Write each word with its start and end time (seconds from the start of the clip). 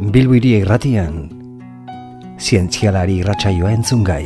Bilbiri 0.00 0.54
irratian, 0.62 1.26
zientzialari 2.40 3.18
irratsaioa 3.20 3.68
entzun 3.76 4.00
gai. 4.00 4.22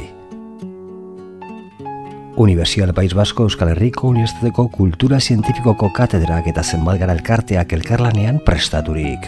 Universial 2.39 2.93
País 2.95 3.11
Basko 3.19 3.49
Euskal 3.49 3.73
Herriko 3.73 4.07
Unibertsitateko 4.13 4.69
Kultura 4.71 5.19
Zientifikoko 5.19 5.89
Katedrak 5.97 6.47
eta 6.53 6.63
Zenbalgara 6.63 7.17
Elkarteak 7.19 7.75
elkarlanean 7.75 8.39
prestaturik. 8.47 9.27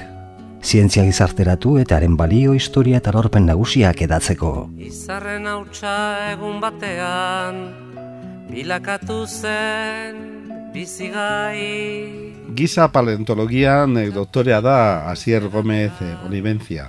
Zientzia 0.63 1.03
gizarteratu 1.09 1.81
eta 1.83 1.99
haren 1.99 2.15
balio, 2.17 2.55
historia 2.55 3.03
eta 3.03 3.11
lorpen 3.17 3.51
nagusiak 3.51 4.05
edatzeko. 4.07 4.53
Izarren 4.79 5.51
hautsa 5.51 5.97
egun 6.31 6.63
batean, 6.63 7.59
bilakatu 8.55 9.25
zen 9.27 10.23
bizigai. 10.71 12.26
Giza 12.57 12.89
paleontologian 12.89 13.99
eh, 14.01 14.11
doktorea 14.11 14.63
da 14.65 15.11
Asier 15.11 15.49
Gomez 15.53 15.93
eh, 16.01 16.17
Olivencia. 16.25 16.89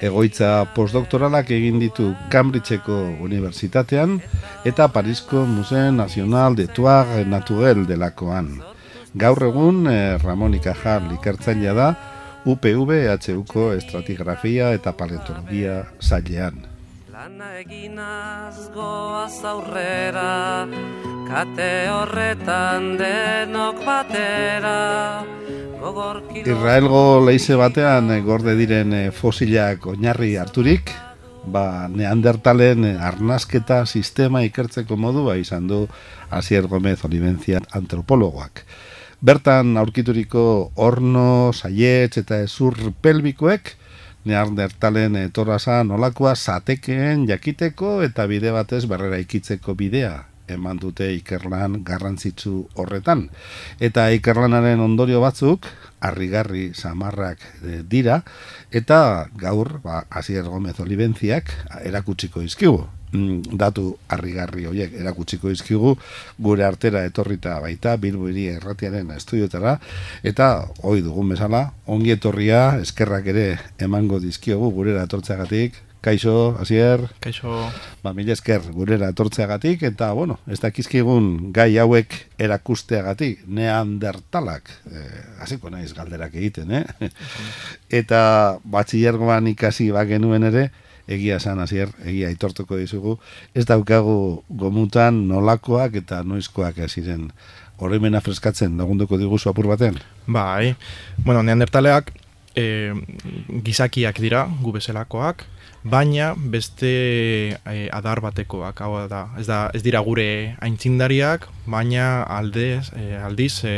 Egoitza 0.00 0.64
postdoktoralak 0.74 1.50
egin 1.50 1.80
ditu 1.82 2.12
Cambridgeko 2.32 2.96
Unibertsitatean 3.26 4.20
eta 4.64 4.86
Parisko 4.94 5.42
Museo 5.50 5.90
Nacional 5.92 6.54
de 6.56 6.68
Tuar 6.68 7.10
Naturel 7.26 7.84
delakoan. 7.90 8.62
Gaur 9.14 9.42
egun 9.50 9.90
eh, 9.90 10.16
Ramon 10.22 10.54
Ikajal 10.54 11.10
ikertzailea 11.18 11.74
da 11.74 11.88
UPV 12.46 12.94
HUko 13.34 13.72
estratigrafia 13.74 14.70
eta 14.78 14.94
paleontologia 14.94 15.82
sailean. 15.98 16.62
Lana 17.10 17.56
eginaz 17.58 18.70
goaz 18.72 19.44
aurrera, 19.44 20.64
kate 21.30 21.86
horretan 21.86 22.96
denok 22.98 23.84
batera. 23.86 25.22
Israelgo 26.42 27.22
leize 27.24 27.54
batean 27.56 28.10
eh, 28.10 28.18
gorde 28.26 28.56
diren 28.58 28.92
eh, 28.92 29.10
fosilak 29.14 29.86
oinarri 29.92 30.34
harturik, 30.42 30.90
ba, 31.46 31.86
neandertalen 31.88 32.84
eh, 32.88 32.96
arnasketa 32.98 33.84
sistema 33.86 34.42
ikertzeko 34.44 34.98
modua 34.98 35.36
izan 35.40 35.68
du 35.70 35.84
Asier 36.34 36.66
Gomez 36.66 36.98
Olivencia 37.06 37.62
antropologoak. 37.78 38.64
Bertan 39.22 39.76
aurkituriko 39.78 40.44
orno, 40.82 41.52
saietz 41.54 42.18
eta 42.24 42.40
ezur 42.42 42.74
pelbikoek 43.02 43.76
neandertalen 44.26 45.16
etorraza 45.22 45.78
nolakoa 45.86 46.34
zatekeen 46.34 47.28
jakiteko 47.30 48.00
eta 48.02 48.26
bide 48.26 48.52
batez 48.52 48.82
berrera 48.90 49.22
ikitzeko 49.22 49.78
bidea 49.78 50.29
eman 50.54 50.80
dute 50.82 51.10
ikerlan 51.14 51.80
garrantzitsu 51.86 52.54
horretan. 52.74 53.28
Eta 53.80 54.08
ikerlanaren 54.16 54.80
ondorio 54.80 55.20
batzuk, 55.24 55.68
harrigarri 56.00 56.70
samarrak 56.74 57.42
eh, 57.64 57.82
dira, 57.82 58.22
eta 58.70 59.28
gaur, 59.36 59.78
ba, 59.84 60.04
Asier 60.10 60.48
Gomez 60.48 60.78
Oliventziak 60.80 61.52
erakutsiko 61.84 62.42
izkigu. 62.46 62.86
Mm, 63.10 63.56
datu 63.58 63.96
harrigarri 64.06 64.68
horiek 64.70 64.92
erakutsiko 64.94 65.50
izkigu 65.50 65.96
gure 66.38 66.62
artera 66.62 67.00
etorrita 67.08 67.56
baita 67.58 67.96
bilbuiri 67.98 68.44
erratiaren 68.52 69.10
estudiotara 69.16 69.72
eta 70.22 70.46
hoi 70.86 71.00
dugun 71.02 71.32
bezala 71.34 71.64
ongi 71.90 72.14
etorria 72.14 72.60
eskerrak 72.84 73.26
ere 73.34 73.46
emango 73.82 74.20
dizkiogu 74.22 74.70
gurera 74.76 75.02
etortzeagatik 75.08 75.80
Kaixo, 76.00 76.56
Asier. 76.58 77.02
Kaixo. 77.20 77.52
Ba, 78.00 78.14
mila 78.16 78.32
esker 78.32 78.62
gurera 78.72 79.10
etortzeagatik 79.12 79.82
eta, 79.84 80.12
bueno, 80.16 80.38
ez 80.48 80.56
dakizkigun 80.62 81.50
gai 81.52 81.74
hauek 81.82 82.16
erakusteagatik, 82.40 83.42
neandertalak, 83.44 84.70
eh, 84.88 85.24
hasiko 85.44 85.68
naiz 85.68 85.92
galderak 85.92 86.38
egiten, 86.40 86.72
eh? 86.72 87.10
eta 88.00 88.22
batxillergoan 88.64 89.52
ikasi 89.52 89.90
bagenuen 89.92 90.48
ere, 90.48 90.70
egia 91.10 91.36
esan 91.36 91.60
Asier, 91.60 91.92
egia 92.06 92.32
aitortuko 92.32 92.80
dizugu, 92.80 93.18
ez 93.52 93.66
daukagu 93.68 94.42
gomutan 94.48 95.26
nolakoak 95.28 96.00
eta 96.00 96.22
noizkoak 96.24 96.80
ziren 96.88 97.28
horremena 97.76 98.24
freskatzen 98.24 98.76
lagunduko 98.80 99.20
diguzu 99.20 99.52
apur 99.52 99.68
baten? 99.68 100.00
Bai, 100.26 100.74
bueno, 101.24 101.42
neandertaleak 101.42 102.12
e, 102.56 102.92
gizakiak 103.64 104.20
dira, 104.22 104.46
gu 104.62 104.72
bezalakoak, 104.76 105.44
baina 105.82 106.34
beste 106.36 107.56
e, 107.56 107.88
adar 107.92 108.20
batekoak, 108.20 108.80
hau 108.84 109.06
da, 109.08 109.28
ez, 109.38 109.46
da, 109.48 109.70
ez 109.74 109.82
dira 109.82 110.00
gure 110.04 110.56
aintzindariak, 110.60 111.48
baina 111.66 112.22
aldez, 112.24 112.90
e, 112.96 113.16
aldiz 113.16 113.64
e, 113.64 113.76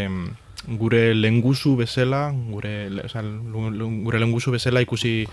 gure 0.78 1.14
lenguzu 1.14 1.76
bezala, 1.76 2.30
gure, 2.50 2.74
oza, 3.04 3.22
gure 3.22 4.18
lenguzu 4.22 4.54
bezala 4.54 4.82
ikusi 4.82 5.26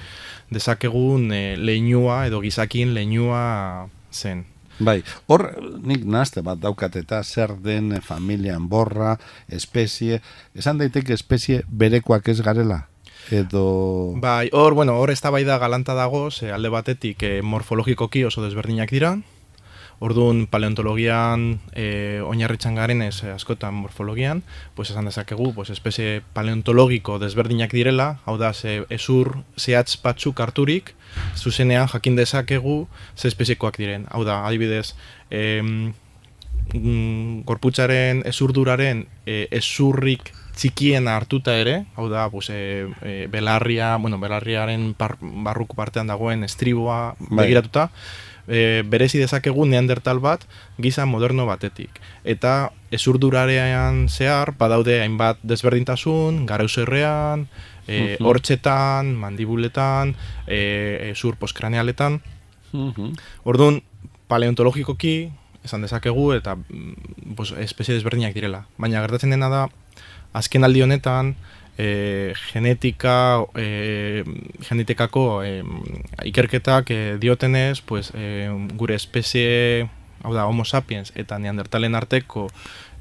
dezakegun 0.53 1.31
e, 1.33 1.43
leinua 1.57 2.25
edo 2.29 2.41
gizakin 2.41 2.93
leinua 2.93 3.89
zen. 4.11 4.45
Bai, 4.79 5.01
hor 5.27 5.43
nik 5.83 6.05
nazte 6.07 6.39
bat 6.45 6.61
daukat 6.61 6.95
eta 7.01 7.19
zer 7.23 7.57
den 7.59 7.97
familian 8.01 8.69
borra, 8.71 9.17
espezie, 9.51 10.21
esan 10.55 10.79
daiteke 10.79 11.17
espezie 11.17 11.65
berekoak 11.67 12.29
ez 12.31 12.39
garela? 12.45 12.85
Edo... 13.31 14.13
Bai, 14.17 14.49
hor, 14.51 14.73
bueno, 14.73 14.97
hor 14.99 15.11
ez 15.11 15.21
da 15.21 15.57
galanta 15.57 15.93
dago, 15.93 16.31
ze 16.31 16.51
alde 16.51 16.69
batetik 16.69 17.23
e, 17.23 17.41
morfologikoki 17.41 18.23
oso 18.23 18.43
desberdinak 18.43 18.91
dira, 18.91 19.17
Orduan 19.99 20.45
paleontologian 20.47 21.59
e, 21.75 22.21
oinarritzen 22.23 22.77
garen 22.79 23.01
ez 23.03 23.19
eh, 23.25 23.33
askotan 23.33 23.75
morfologian, 23.75 24.43
pues 24.75 24.93
esan 24.93 25.09
dezakegu, 25.09 25.51
pues 25.53 25.73
espezie 25.73 26.21
paleontologiko 26.33 27.17
desberdinak 27.19 27.75
direla, 27.75 28.13
hau 28.23 28.37
da, 28.39 28.53
ze 28.53 28.85
ezur 28.95 29.41
zehatz 29.59 29.97
batzuk 29.99 30.39
harturik, 30.39 30.93
zuzenean 31.35 31.91
jakin 31.91 32.15
dezakegu 32.15 32.87
ze 33.15 33.27
espeziekoak 33.27 33.75
diren. 33.77 34.07
Hau 34.15 34.23
da, 34.23 34.45
adibidez, 34.47 34.95
e, 35.29 35.59
gorputzaren 37.49 38.23
ezurduraren 38.29 39.03
e, 39.25 39.47
ezurrik 39.51 40.31
txikien 40.59 41.07
hartuta 41.07 41.55
ere, 41.55 41.85
hau 41.95 42.09
da, 42.11 42.27
pues, 42.29 42.49
e, 42.51 42.87
e, 43.01 43.27
belarria, 43.31 43.95
bueno, 43.97 44.19
belarriaren 44.19 44.91
par, 44.99 45.15
barruko 45.21 45.77
partean 45.79 46.11
dagoen 46.11 46.43
estriboa 46.43 47.15
bai. 47.19 47.45
begiratuta, 47.45 47.89
e, 48.49 48.83
berezi 48.83 49.21
dezakegu 49.21 49.63
neandertal 49.69 50.19
bat 50.19 50.43
giza 50.77 51.05
moderno 51.07 51.45
batetik. 51.47 52.01
Eta 52.27 52.73
ezurdurarean 52.91 54.07
zehar, 54.09 54.55
badaude 54.59 54.99
hainbat 54.99 55.39
desberdintasun, 55.47 56.43
garauserrean, 56.49 57.47
e, 57.87 58.17
hortxetan, 58.19 59.15
mandibuletan, 59.15 60.15
e, 60.47 61.11
ezur 61.13 61.39
poskranealetan. 61.39 62.19
Orduan, 63.47 63.79
paleontologikoki, 64.29 65.31
esan 65.63 65.81
dezakegu, 65.83 66.33
eta 66.35 66.55
mm, 66.55 67.35
pues, 67.35 67.53
espezie 67.57 67.95
desberdinak 67.95 68.35
direla. 68.35 68.65
Baina 68.77 69.01
gertatzen 69.03 69.33
dena 69.33 69.49
da, 69.51 69.67
azken 70.33 70.63
aldi 70.63 70.83
honetan 70.85 71.35
e, 71.77 72.33
genetika 72.51 73.45
e, 73.55 74.23
genetikako 74.67 75.43
e, 75.43 75.63
ikerketak 76.25 76.91
e, 76.91 76.99
diotenez 77.19 77.81
pues, 77.81 78.11
e, 78.13 78.49
gure 78.75 78.95
espezie 78.95 79.89
hau 80.23 80.33
da 80.35 80.45
homo 80.45 80.65
sapiens 80.65 81.13
eta 81.15 81.39
neandertalen 81.39 81.95
arteko 81.95 82.49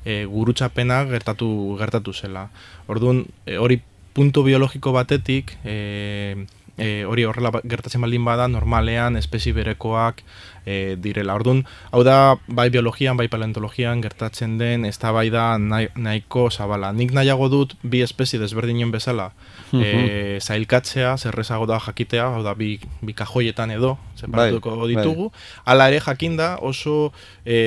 e, 0.04 0.24
gurutxapena 0.30 1.02
gertatu 1.10 1.50
gertatu 1.80 2.14
zela. 2.14 2.48
Orduan 2.86 3.24
hori 3.58 3.82
punto 4.14 4.42
biologiko 4.46 4.92
batetik 4.94 5.56
e, 5.64 6.46
e, 6.78 7.04
hori 7.04 7.26
horrela 7.26 7.50
gertatzen 7.66 8.00
baldin 8.00 8.24
bada 8.24 8.46
normalean 8.48 9.18
espezie 9.18 9.52
berekoak 9.52 10.22
e, 10.64 10.96
direla. 11.02 11.34
Orduan, 11.38 11.64
hau 11.90 12.02
da 12.06 12.38
bai 12.46 12.68
biologian, 12.70 13.18
bai 13.18 13.28
paleontologian 13.28 14.02
gertatzen 14.04 14.56
den 14.60 14.86
eztabaida 14.88 15.50
nahiko 15.58 16.48
zabala. 16.50 16.92
Nik 16.94 17.12
nahiago 17.16 17.50
dut 17.52 17.74
bi 17.82 18.02
espezie 18.06 18.40
desberdinen 18.40 18.92
bezala 18.94 19.30
e, 19.72 20.38
zailkatzea, 20.40 21.16
zerrezago 21.18 21.66
da 21.68 21.80
jakitea, 21.82 22.30
hau 22.34 22.42
da 22.46 22.54
bi, 22.58 22.76
bi 23.02 23.16
kajoietan 23.16 23.74
edo, 23.74 23.96
separatuko 24.20 24.76
bai, 24.82 24.92
ditugu. 24.94 25.30
Bai. 25.32 25.64
Hala 25.72 25.88
ere 25.92 26.02
jakinda 26.04 26.56
oso 26.62 27.12
e, 27.44 27.58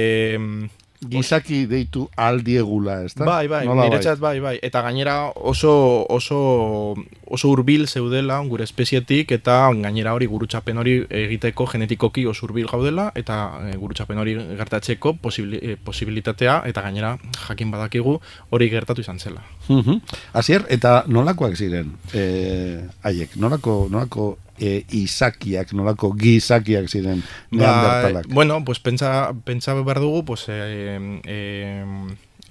gizaki 1.02 1.66
deitu 1.66 2.06
aldiegula, 2.16 3.00
ez 3.08 3.16
da? 3.18 3.26
Bai, 3.26 3.48
bai, 3.50 3.64
niretzat 3.66 4.20
bai, 4.22 4.36
bai. 4.40 4.54
Eta 4.62 4.84
gainera 4.86 5.32
oso, 5.34 5.72
oso, 6.14 6.38
oso 7.26 7.50
urbil 7.50 7.88
zeudela 7.88 8.38
gure 8.46 8.64
espezietik 8.68 9.34
eta 9.34 9.56
gainera 9.82 10.14
hori 10.14 10.28
gurutxapen 10.30 10.78
hori 10.78 11.00
egiteko 11.24 11.66
genetikoki 11.72 12.28
oso 12.30 12.46
urbil 12.46 12.70
gaudela 12.70 13.10
eta 13.18 13.40
e, 13.72 13.74
gurutxapen 13.82 14.22
hori 14.22 14.36
gertatzeko 14.60 15.16
eh, 15.18 15.76
posibilitatea 15.84 16.62
eta 16.70 16.86
gainera 16.86 17.16
jakin 17.48 17.72
badakigu 17.72 18.20
hori 18.52 18.70
gertatu 18.70 19.02
izan 19.02 19.20
zela. 19.20 19.42
Uh 19.70 19.98
Asier, 20.34 20.66
eta 20.70 21.04
nolakoak 21.08 21.58
ziren? 21.58 21.96
E, 22.14 22.86
haiek, 23.02 23.36
nolako, 23.42 23.88
nolako 23.90 24.38
e, 24.62 24.86
izakiak, 24.94 25.74
nolako 25.74 26.14
gizakiak 26.14 26.88
ziren 26.92 27.24
neandertalak. 27.50 28.30
Ba, 28.30 28.36
bueno, 28.36 28.62
pues 28.64 28.80
pentsa, 28.80 29.34
pentsa 29.44 29.74
behar 29.74 30.00
dugu, 30.00 30.24
pues, 30.26 30.46
e, 30.48 31.00
e, 31.26 31.84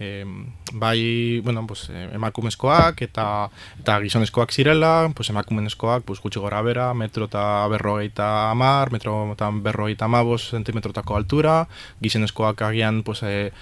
e, 0.00 0.24
bai, 0.72 1.40
bueno, 1.44 1.66
pues, 1.66 1.90
emakumezkoak 1.90 3.02
eta 3.04 3.50
eta 3.78 3.98
gizonezkoak 4.00 4.50
zirela, 4.50 5.12
pues, 5.14 5.28
emakumezkoak 5.30 6.04
pues, 6.08 6.20
gutxi 6.24 6.40
gora 6.40 6.62
bera, 6.64 6.94
metro 6.94 7.28
eta 7.28 7.68
berrogeita 7.68 8.50
amar, 8.50 8.90
metro 8.90 9.32
eta 9.34 9.50
berrogeita 9.52 10.06
amabos 10.06 10.48
zentimetrotako 10.50 11.16
altura, 11.16 11.68
gizonezkoak 12.00 12.62
agian 12.62 13.02
pues, 13.04 13.22
e, 13.22 13.52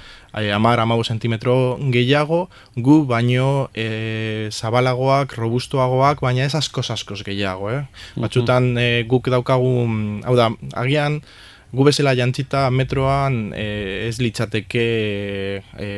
amar, 0.55 0.79
amabos 0.81 1.09
zentimetro 1.09 1.77
gehiago, 1.91 2.49
gu 2.77 3.05
baino 3.05 3.71
e, 3.75 4.49
zabalagoak, 4.53 5.35
robustuagoak, 5.35 6.23
baina 6.23 6.47
ez 6.47 6.55
askoz 6.55 6.91
askoz 6.95 7.25
gehiago, 7.27 7.73
eh? 7.75 7.83
Batxutan 8.17 8.77
e, 8.79 8.89
guk 9.11 9.29
daukagu, 9.29 9.75
hau 10.23 10.39
da, 10.39 10.53
agian, 10.79 11.23
gu 11.71 11.85
bezala 11.85 12.15
jantzita 12.17 12.71
metroan 12.73 13.53
e, 13.53 14.07
ez 14.09 14.17
litzateke 14.23 14.85
e, 15.61 15.89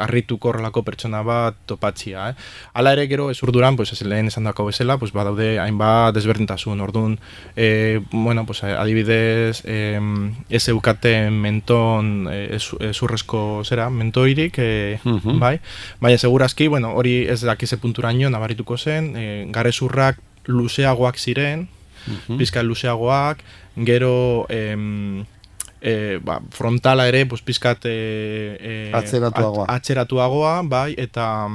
arritu 0.00 0.38
korrelako 0.40 0.82
pertsona 0.86 1.20
bat 1.22 1.56
topatzia. 1.68 2.30
Eh? 2.30 2.34
Hala 2.72 2.94
ere 2.96 3.06
gero 3.10 3.28
ez 3.30 3.36
urduran, 3.44 3.76
pues, 3.76 3.92
ez 3.92 4.00
lehen 4.08 4.32
esan 4.32 4.48
dako 4.48 4.68
bezala, 4.70 4.96
pues, 4.98 5.12
badaude 5.12 5.58
hainbat 5.60 6.16
desberdintasun. 6.16 6.80
Orduan, 6.80 7.18
e, 7.56 8.00
bueno, 8.10 8.46
pues, 8.46 8.64
adibidez, 8.64 9.62
e, 9.66 10.00
ez 10.48 10.64
eukaten 10.68 11.36
menton 11.36 12.28
ez, 12.32 12.64
ez 12.80 12.96
zera, 13.68 13.90
mentoirik, 13.90 14.58
e, 14.58 14.98
bai? 15.38 15.58
Baina 16.00 16.18
segurazki, 16.18 16.68
bueno, 16.68 16.94
hori 16.96 17.26
ez 17.28 17.42
dakize 17.42 17.76
punturaino 17.76 18.30
nabarituko 18.30 18.78
zen, 18.78 19.12
e, 19.16 19.44
garezurrak 19.52 20.22
luzeagoak 20.46 21.18
ziren, 21.18 21.68
-hmm. 22.08 22.38
pizka 22.38 22.62
luzeagoak, 22.62 23.38
gero 23.86 24.46
em, 24.48 25.24
e, 25.80 26.18
ba, 26.22 26.40
frontala 26.50 27.08
ere 27.08 27.26
pues, 27.26 27.42
pizkat 27.42 27.86
e, 27.86 27.94
e, 28.60 28.72
atzeratuagoa. 28.94 29.66
At, 29.68 29.82
atzeratuagoa, 29.82 30.62
bai, 30.64 30.94
eta 30.98 31.48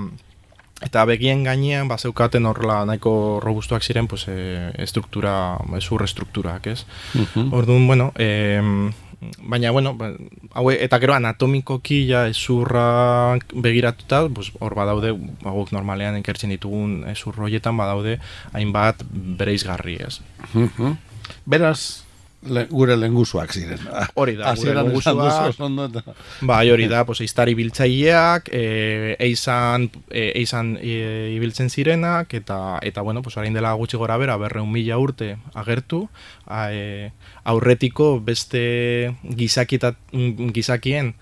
eta 0.84 1.06
begien 1.08 1.46
gainean 1.46 1.88
ba 1.88 1.96
zeukaten 1.96 2.46
horrela 2.46 2.82
nahiko 2.84 3.40
robustuak 3.40 3.84
ziren 3.84 4.08
pues 4.12 4.28
e, 4.28 4.74
estruktura, 4.84 5.58
ezur 5.78 6.04
estrukturak, 6.04 6.68
ez? 6.68 6.86
Mm 7.14 7.54
Orduan, 7.54 7.88
bueno, 7.88 8.12
eh 8.18 8.60
baina 9.40 9.72
bueno, 9.72 9.94
ba, 9.96 10.12
hau 10.54 10.70
eta 10.72 11.00
gero 11.00 11.14
anatomikoki 11.16 12.04
ja 12.10 12.26
ezurra 12.28 13.38
begiratuta, 13.54 14.28
pues 14.30 14.52
hor 14.60 14.76
badaude, 14.76 15.14
ba 15.44 15.54
guk 15.56 15.72
normalean 15.72 16.18
ikertzen 16.20 16.52
ditugun 16.54 17.04
ezur 17.12 17.40
hoietan 17.40 17.78
badaude 17.78 18.20
hainbat 18.54 19.04
bereizgarri, 19.12 20.00
ez. 20.04 20.20
Mm 20.54 20.98
Beraz, 21.48 22.04
le, 22.46 22.66
gure 22.70 22.96
lengusuak 22.98 23.54
ziren. 23.54 23.82
Hori 24.20 24.36
da, 24.40 24.54
gure 24.56 24.76
lengusuak. 24.76 25.58
Ba, 26.42 26.60
hori 26.74 26.88
da, 26.92 27.04
pues, 27.08 27.22
iztari 27.26 27.56
biltzaileak, 27.58 28.50
e, 28.52 29.16
eizan, 29.24 29.90
e, 30.10 30.30
eizan 30.40 30.76
e, 30.82 31.34
ibiltzen 31.36 31.70
zirenak, 31.70 32.34
eta, 32.34 32.80
eta 32.82 33.02
bueno, 33.02 33.22
pues, 33.22 33.38
orain 33.38 33.54
dela 33.54 33.74
gutxi 33.80 33.98
gora 33.98 34.18
bera, 34.18 34.38
berreun 34.42 34.72
mila 34.72 35.00
urte 35.00 35.36
agertu, 35.54 36.08
a, 36.46 36.68
e, 36.72 37.12
aurretiko 37.44 38.18
beste 38.24 39.16
gizakitat, 39.24 40.00
gizakien, 40.54 41.14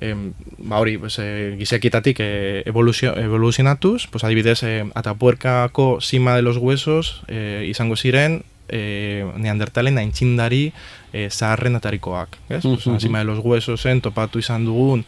em, 0.00 0.32
ba 0.58 0.80
hori, 0.80 0.98
pues, 0.98 1.18
e, 1.18 1.56
gizakietatik 1.58 2.18
e, 2.20 2.62
evoluzio, 2.66 3.16
evoluzionatuz, 3.16 4.08
pues, 4.08 4.24
adibidez, 4.24 4.62
e, 4.62 4.90
atapuerkako 4.94 6.00
sima 6.00 6.36
de 6.36 6.42
los 6.42 6.56
huesos 6.56 7.22
e, 7.28 7.64
izango 7.68 7.96
ziren, 7.96 8.42
e, 8.68 9.24
neandertalen 9.36 9.98
aintzindari 9.98 10.72
e, 11.12 11.28
zaharren 11.30 11.76
atarikoak. 11.76 12.38
Ez? 12.48 12.64
Mm 12.64 12.74
-hmm. 12.74 13.12
de 13.18 13.24
los 13.24 13.38
huesosen 13.38 14.00
topatu 14.00 14.38
izan 14.38 14.64
dugun 14.64 15.04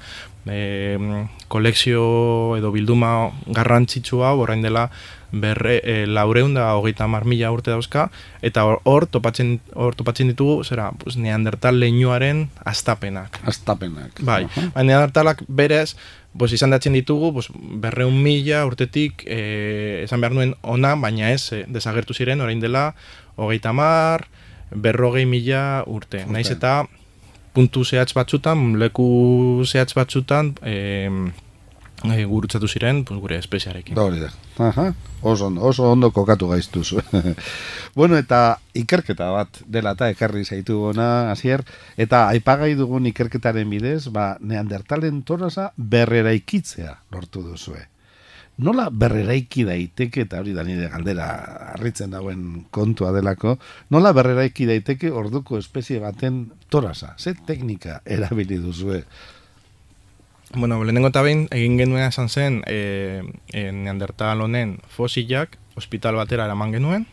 e, 0.47 1.26
kolekzio 1.49 2.56
edo 2.56 2.70
bilduma 2.73 3.31
garrantzitsua 3.47 4.35
orain 4.35 4.62
dela 4.62 4.88
berre, 5.32 5.81
e, 5.82 6.06
laureun 6.06 6.55
da 6.55 6.69
hogeita 6.79 7.06
marmila 7.11 7.50
urte 7.53 7.73
dauzka, 7.73 8.06
eta 8.47 8.62
hor 8.64 9.06
topatzen, 9.11 9.56
hor 9.75 9.97
topatzen 9.99 10.31
ditugu, 10.31 10.62
zera, 10.64 10.93
pues, 11.03 11.17
neandertal 11.20 11.81
leinuaren 11.82 12.47
astapenak. 12.64 13.41
Astapenak. 13.44 14.23
Bai, 14.23 14.44
uh 14.44 14.50
-huh. 14.55 14.85
neandertalak 14.85 15.43
berez, 15.49 15.97
pues, 16.38 16.53
izan 16.53 16.71
datzen 16.71 16.97
ditugu, 16.97 17.33
pues, 17.33 17.49
berreun 17.55 18.17
mila 18.23 18.65
urtetik, 18.67 19.25
e, 19.27 20.03
esan 20.05 20.21
behar 20.21 20.37
nuen 20.37 20.55
ona, 20.62 20.94
baina 21.00 21.33
ez, 21.33 21.53
e, 21.53 21.65
desagertu 21.69 22.15
ziren, 22.15 22.41
orain 22.44 22.61
dela, 22.61 22.91
hogeita 23.37 23.73
mar, 23.73 24.29
berrogei 24.71 25.27
mila 25.27 25.83
urte. 25.87 26.23
urte. 26.23 26.33
Naiz 26.33 26.50
eta 26.50 26.87
puntu 27.56 27.85
zehatz 27.85 28.12
batzutan, 28.12 28.79
leku 28.79 29.65
zehatz 29.65 29.94
batzutan, 29.97 30.55
e, 30.62 31.09
e, 32.12 32.25
gurutzatu 32.25 32.69
ziren 32.69 33.05
pues, 33.05 33.20
gure 33.20 33.38
espeziarekin. 33.38 33.97
Da 33.97 34.05
hori 34.06 34.20
da. 34.20 34.31
Aha, 34.62 34.87
oso 35.23 35.49
ondo, 35.49 35.64
oso 35.67 35.91
ondo 35.91 36.11
kokatu 36.11 36.49
gaiztuz. 36.49 36.94
bueno, 37.99 38.17
eta 38.17 38.58
ikerketa 38.75 39.31
bat 39.35 39.61
dela 39.67 39.97
eta 39.97 40.11
ekarri 40.12 40.44
zaitu 40.44 40.79
gona, 40.85 41.32
azier, 41.32 41.64
eta 41.97 42.26
aipagai 42.29 42.75
dugun 42.79 43.06
ikerketaren 43.12 43.69
bidez, 43.70 44.08
ba, 44.14 44.37
neandertalen 44.41 45.23
toraza 45.23 45.73
berrera 45.76 46.32
ikitzea 46.37 46.97
lortu 47.12 47.43
duzue 47.43 47.87
nola 48.56 48.88
berreraiki 48.91 49.67
daiteke, 49.69 50.25
eta 50.26 50.41
hori 50.41 50.55
da 50.56 50.64
nire 50.64 50.88
galdera 50.93 51.26
harritzen 51.75 52.14
dauen 52.14 52.64
kontua 52.73 53.12
delako, 53.12 53.56
nola 53.93 54.12
berreraiki 54.17 54.69
daiteke 54.69 55.11
orduko 55.12 55.61
espezie 55.61 56.00
baten 56.00 56.47
torasa? 56.73 57.14
Ze 57.19 57.35
teknika 57.47 58.00
erabili 58.05 58.58
duzue? 58.62 59.03
Bueno, 60.54 60.82
lehenengo 60.84 61.10
eta 61.10 61.22
behin, 61.26 61.46
egin 61.50 61.76
genuen 61.81 62.06
esan 62.06 62.28
zen, 62.28 62.62
e, 62.70 63.22
e, 63.52 63.66
neandertal 63.72 64.40
honen 64.44 64.78
fosilak, 64.94 65.58
hospital 65.76 66.16
batera 66.16 66.46
eraman 66.46 66.72
genuen, 66.72 67.06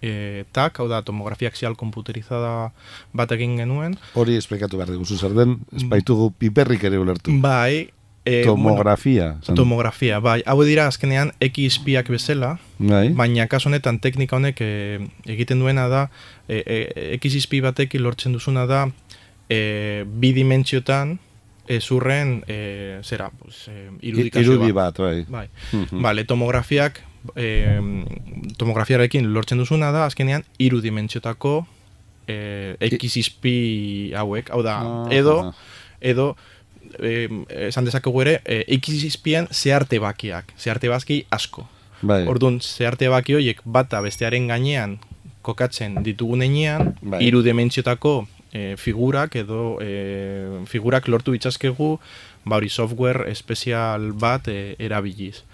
e, 0.00 0.44
tak, 0.56 0.80
hau 0.80 0.88
da, 0.88 1.02
tomografia 1.06 1.50
axial 1.52 1.76
komputerizada 1.76 2.72
bat 3.12 3.36
egin 3.36 3.58
genuen. 3.60 3.98
Hori 4.14 4.38
esplikatu 4.40 4.80
behar 4.80 4.94
dugu, 4.94 5.04
zer 5.04 5.36
den, 5.36 5.58
espaitugu 5.76 6.32
piperrik 6.38 6.88
ere 6.88 6.98
ulertu. 6.98 7.34
Bai, 7.44 7.90
Eh, 8.30 8.42
tomografia. 8.44 9.38
Bueno, 9.40 9.54
tomografia, 9.54 10.18
bai. 10.20 10.42
Hau 10.44 10.58
dira 10.62 10.86
azkenean 10.86 11.30
XPak 11.40 12.10
bezala, 12.12 12.58
bai. 12.76 13.08
baina 13.16 13.46
kaso 13.48 13.70
honetan 13.70 14.00
teknika 14.04 14.36
honek 14.36 14.60
e, 14.60 14.98
egiten 15.24 15.62
duena 15.62 15.86
da, 15.88 16.10
e, 16.44 16.60
e, 16.60 17.16
XP 17.16 17.62
batek 17.64 17.94
lortzen 17.96 18.36
duzuna 18.36 18.66
da, 18.68 18.82
e, 19.48 20.04
bi 20.04 20.34
dimentsiotan, 20.36 21.16
ezurren, 21.68 22.42
e, 22.48 23.00
zera, 23.04 23.30
pues, 23.30 23.68
e, 23.68 23.90
irudikazio 24.00 24.56
Irudi 24.56 24.72
bat, 24.72 24.98
bai. 24.98 25.24
bai. 25.28 25.46
Vale, 25.90 26.24
tomografiak, 26.24 27.02
e, 27.36 27.78
tomografiarekin 28.58 29.32
lortzen 29.34 29.58
duzuna 29.58 29.92
da, 29.92 30.06
azkenean, 30.06 30.44
irudimentsiotako 30.58 31.66
e, 32.28 32.76
XP 32.80 33.50
hauek, 34.16 34.52
hau 34.54 34.62
da, 34.62 34.78
ah, 34.80 35.08
edo, 35.14 35.40
edo, 36.00 36.32
eh, 36.98 37.28
esan 37.68 37.88
dezakegu 37.88 38.22
ere, 38.24 38.38
eh, 38.44 38.62
ikizizpian 38.78 39.48
zeharte 39.52 39.98
bakiak, 40.02 40.52
zeharte 40.58 40.88
bazki 40.88 41.24
asko. 41.30 41.66
Bai. 42.02 42.24
Orduan, 42.30 42.60
zeharte 42.62 43.08
baki 43.10 43.34
horiek 43.34 43.62
bata 43.64 44.00
bestearen 44.04 44.46
gainean 44.48 44.98
kokatzen 45.42 46.02
ditugun 46.04 46.42
enean, 46.42 46.94
bai. 47.02 47.24
iru 47.26 47.42
eh, 48.52 48.76
figurak 48.76 49.36
edo 49.36 49.78
eh, 49.80 50.62
figurak 50.66 51.08
lortu 51.08 51.32
bitzazkegu, 51.32 51.98
bauri 52.44 52.68
software 52.68 53.28
espezial 53.30 54.12
bat 54.12 54.48
eh, 54.48 54.76
erabiliz. 54.78 55.44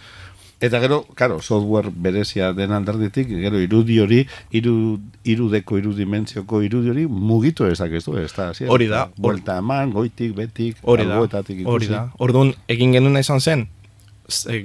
Eta 0.64 0.78
gero, 0.80 1.02
karo, 1.18 1.40
software 1.42 1.90
berezia 1.92 2.52
den 2.56 2.72
aldarditik, 2.72 3.28
gero 3.28 3.58
irudi 3.60 3.98
hori, 4.00 4.20
iru, 4.54 4.98
irudeko 5.28 5.76
irudimentzioko 5.80 6.62
irudi 6.64 6.92
hori 6.92 7.06
mugitu 7.10 7.66
ezak 7.68 7.92
ez 7.98 8.04
du, 8.06 8.14
ez 8.16 8.30
da? 8.32 8.52
Hori 8.70 8.86
da. 8.88 9.08
Buelta 9.18 9.58
eman, 9.60 9.92
goitik, 9.92 10.32
betik, 10.38 10.78
hori 10.82 11.04
da. 11.10 11.20
Hori 11.68 11.90
da. 11.90 12.06
Orduan, 12.22 12.54
egin 12.70 12.94
genuen 12.96 13.20
izan 13.20 13.42
zen, 13.42 13.66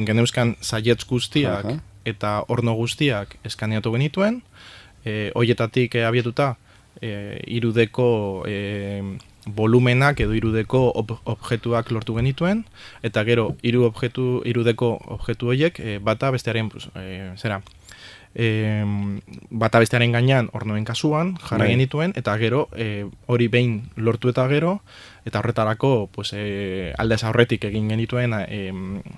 geneuzkan 0.08 0.56
zaietz 0.62 1.04
guztiak 1.10 1.68
eta 2.08 2.38
orno 2.48 2.78
guztiak 2.78 3.36
eskaneatu 3.44 3.92
genituen, 3.98 4.40
e, 5.04 5.32
hoietatik 5.36 5.96
e, 5.96 6.06
abietuta, 6.08 6.54
e, 7.02 7.42
irudeko 7.48 8.44
e, 8.48 9.02
volumenak 9.46 10.20
edo 10.20 10.36
irudeko 10.38 10.82
ob 11.02 11.16
objektuak 11.26 11.92
lortu 11.92 12.16
genituen 12.20 12.64
eta 13.04 13.24
gero 13.24 13.50
hiru 13.64 13.86
objektu 13.88 14.42
irudeko 14.46 14.98
objektu 15.18 15.54
horiek 15.54 15.80
e, 15.80 16.00
bata 16.00 16.32
bestearen 16.36 16.72
e, 16.96 17.36
zera 17.38 17.62
e, 18.36 18.84
bata 19.50 19.80
bestearen 19.80 20.12
gainean 20.14 20.50
ornoen 20.54 20.86
kasuan, 20.86 21.36
jarra 21.42 21.66
Bai. 21.66 21.74
genituen, 21.74 22.14
eta 22.16 22.36
gero 22.38 22.68
e, 22.76 23.06
hori 23.28 23.48
behin 23.48 23.90
lortu 23.96 24.30
eta 24.30 24.48
gero, 24.48 24.80
eta 25.26 25.40
horretarako 25.40 26.10
pues, 26.14 26.32
e, 26.34 26.94
aldez 26.98 27.24
aurretik 27.24 27.66
egin 27.70 27.90
genituen 27.90 28.34
e, 28.40 28.62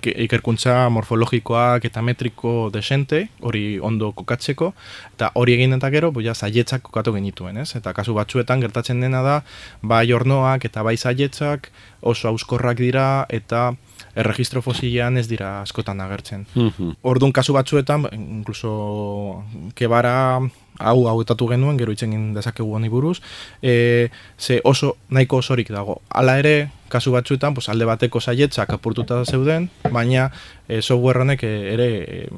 ke- 0.04 0.16
ikerkuntza 0.26 0.88
morfologikoak 0.90 1.84
eta 1.88 2.02
metriko 2.02 2.70
desente, 2.72 3.28
hori 3.40 3.78
ondo 3.80 4.12
kokatzeko, 4.12 4.72
eta 5.14 5.30
hori 5.34 5.54
egin 5.54 5.76
eta 5.78 5.90
gero, 5.94 6.12
boia, 6.12 6.34
zaietzak 6.34 6.82
kokatu 6.82 7.14
genituen, 7.14 7.56
ez? 7.62 7.74
Eta 7.76 7.92
kasu 7.92 8.14
batzuetan 8.18 8.60
gertatzen 8.60 9.00
dena 9.00 9.22
da, 9.22 9.38
bai 9.82 10.06
ornoak 10.12 10.64
eta 10.64 10.82
bai 10.82 10.96
zaietzak 10.96 11.70
oso 12.00 12.28
auskorrak 12.28 12.78
dira, 12.78 13.26
eta 13.28 13.72
erregistro 14.14 14.60
fosilean 14.62 15.16
ez 15.16 15.26
dira 15.28 15.62
askotan 15.62 16.00
agertzen. 16.00 16.46
Mhm. 16.54 16.96
Orduan 17.02 17.32
kasu 17.32 17.52
batzuetan, 17.56 18.06
incluso 18.12 19.44
kebara 19.74 20.38
hau 20.78 21.06
hauetatu 21.08 21.46
genuen, 21.48 21.76
gero 21.78 21.92
itzen 21.92 22.32
dezakegu 22.34 22.74
honi 22.74 22.88
buruz, 22.88 23.20
e, 23.62 24.08
ze 24.38 24.60
oso 24.64 24.96
nahiko 25.10 25.36
osorik 25.38 25.68
dago. 25.70 26.00
Hala 26.10 26.38
ere, 26.40 26.70
kasu 26.88 27.12
batzuetan, 27.12 27.54
pues, 27.54 27.68
alde 27.68 27.84
bateko 27.84 28.20
saietzak 28.20 28.70
apurtuta 28.72 29.24
zeuden, 29.24 29.70
baina 29.92 30.30
e, 30.68 30.80
software 30.82 31.20
honek 31.20 31.42
ere, 31.44 31.88
e, 32.02 32.28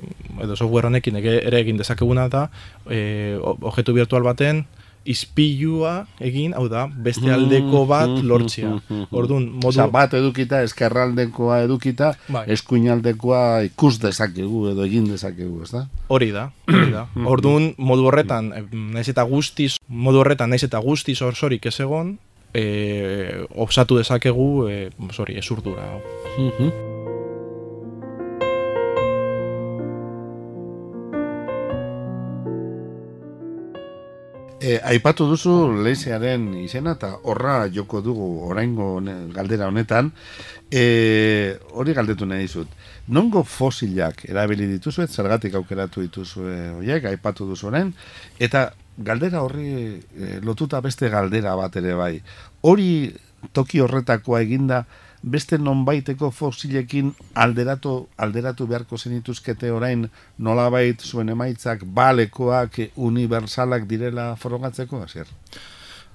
edo 0.43 0.57
software 0.57 0.87
honekin 0.87 1.17
ere 1.17 1.61
egin 1.61 1.77
dezakeguna 1.79 2.29
da, 2.29 2.51
e, 2.91 3.39
o- 3.41 3.57
objektu 3.63 3.95
virtual 3.95 4.23
baten, 4.23 4.67
izpilua 5.05 6.07
egin, 6.25 6.55
hau 6.57 6.65
da, 6.73 6.87
beste 6.89 7.31
aldeko 7.33 7.85
bat 7.89 8.11
lortzea. 8.25 8.73
Orduan, 9.13 9.47
modu... 9.61 9.73
Osa, 9.75 9.87
bat 9.93 10.17
edukita, 10.17 10.63
eskerraldekoa 10.65 11.61
edukita, 11.67 12.13
Bai. 12.33 12.47
eskuinaldekoa 12.57 13.43
ikus 13.69 13.99
dezakegu 14.03 14.69
edo 14.73 14.87
egin 14.89 15.09
dezakegu, 15.13 15.63
ez 15.67 15.73
da? 15.75 15.85
Hori 16.09 16.31
da, 16.35 16.49
hori 16.71 16.91
da. 16.95 17.07
Orduan, 17.35 17.73
modu 17.79 18.09
horretan, 18.11 18.53
eh, 18.57 18.65
naiz 18.73 19.09
eta 19.13 19.27
guztiz, 19.29 19.75
modu 19.89 20.25
horretan 20.25 20.53
naiz 20.53 20.65
eta 20.67 20.81
guztiz 20.85 21.21
orsorik 21.25 21.69
ez 21.71 21.77
egon, 21.85 22.17
e, 22.55 23.45
osatu 23.67 24.01
dezakegu, 24.01 24.69
e, 24.71 24.91
sorry, 25.13 25.39
ezurdura. 25.43 25.95
E, 34.65 34.79
aipatu 34.89 35.27
duzu 35.29 35.53
leizearen 35.85 36.47
izena 36.63 36.95
eta 36.97 37.11
horra 37.29 37.67
joko 37.73 38.01
dugu 38.01 38.29
oraingo 38.49 38.87
galdera 39.35 39.67
honetan. 39.69 40.09
E, 40.73 40.85
hori 41.77 41.93
galdetu 41.97 42.25
nahi 42.31 42.47
dizut. 42.47 42.71
Nongo 43.13 43.43
fosilak 43.45 44.25
erabili 44.31 44.71
dituzuet, 44.71 45.13
zergatik 45.13 45.59
aukeratu 45.61 46.07
dituzue 46.07 46.57
horiek, 46.79 47.11
aipatu 47.13 47.51
duzu 47.51 47.69
orain, 47.69 47.93
eta 48.41 48.71
galdera 48.97 49.43
horri 49.45 49.69
e, 50.01 50.39
lotuta 50.41 50.81
beste 50.81 51.13
galdera 51.13 51.53
bat 51.61 51.77
ere 51.83 51.93
bai. 52.01 52.15
Hori 52.65 52.89
toki 53.53 53.85
horretakoa 53.85 54.41
eginda 54.47 54.85
beste 55.31 55.59
nonbaiteko 55.59 56.31
fosilekin 56.31 57.15
alderatu, 57.35 58.09
alderatu 58.19 58.67
beharko 58.67 58.99
zenituzkete 58.99 59.71
orain 59.73 60.09
nolabait 60.39 61.01
zuen 61.01 61.29
emaitzak 61.29 61.85
balekoak, 61.85 62.79
universalak 62.97 63.89
direla 63.89 64.35
forogatzeko, 64.37 65.03
hasier? 65.03 65.27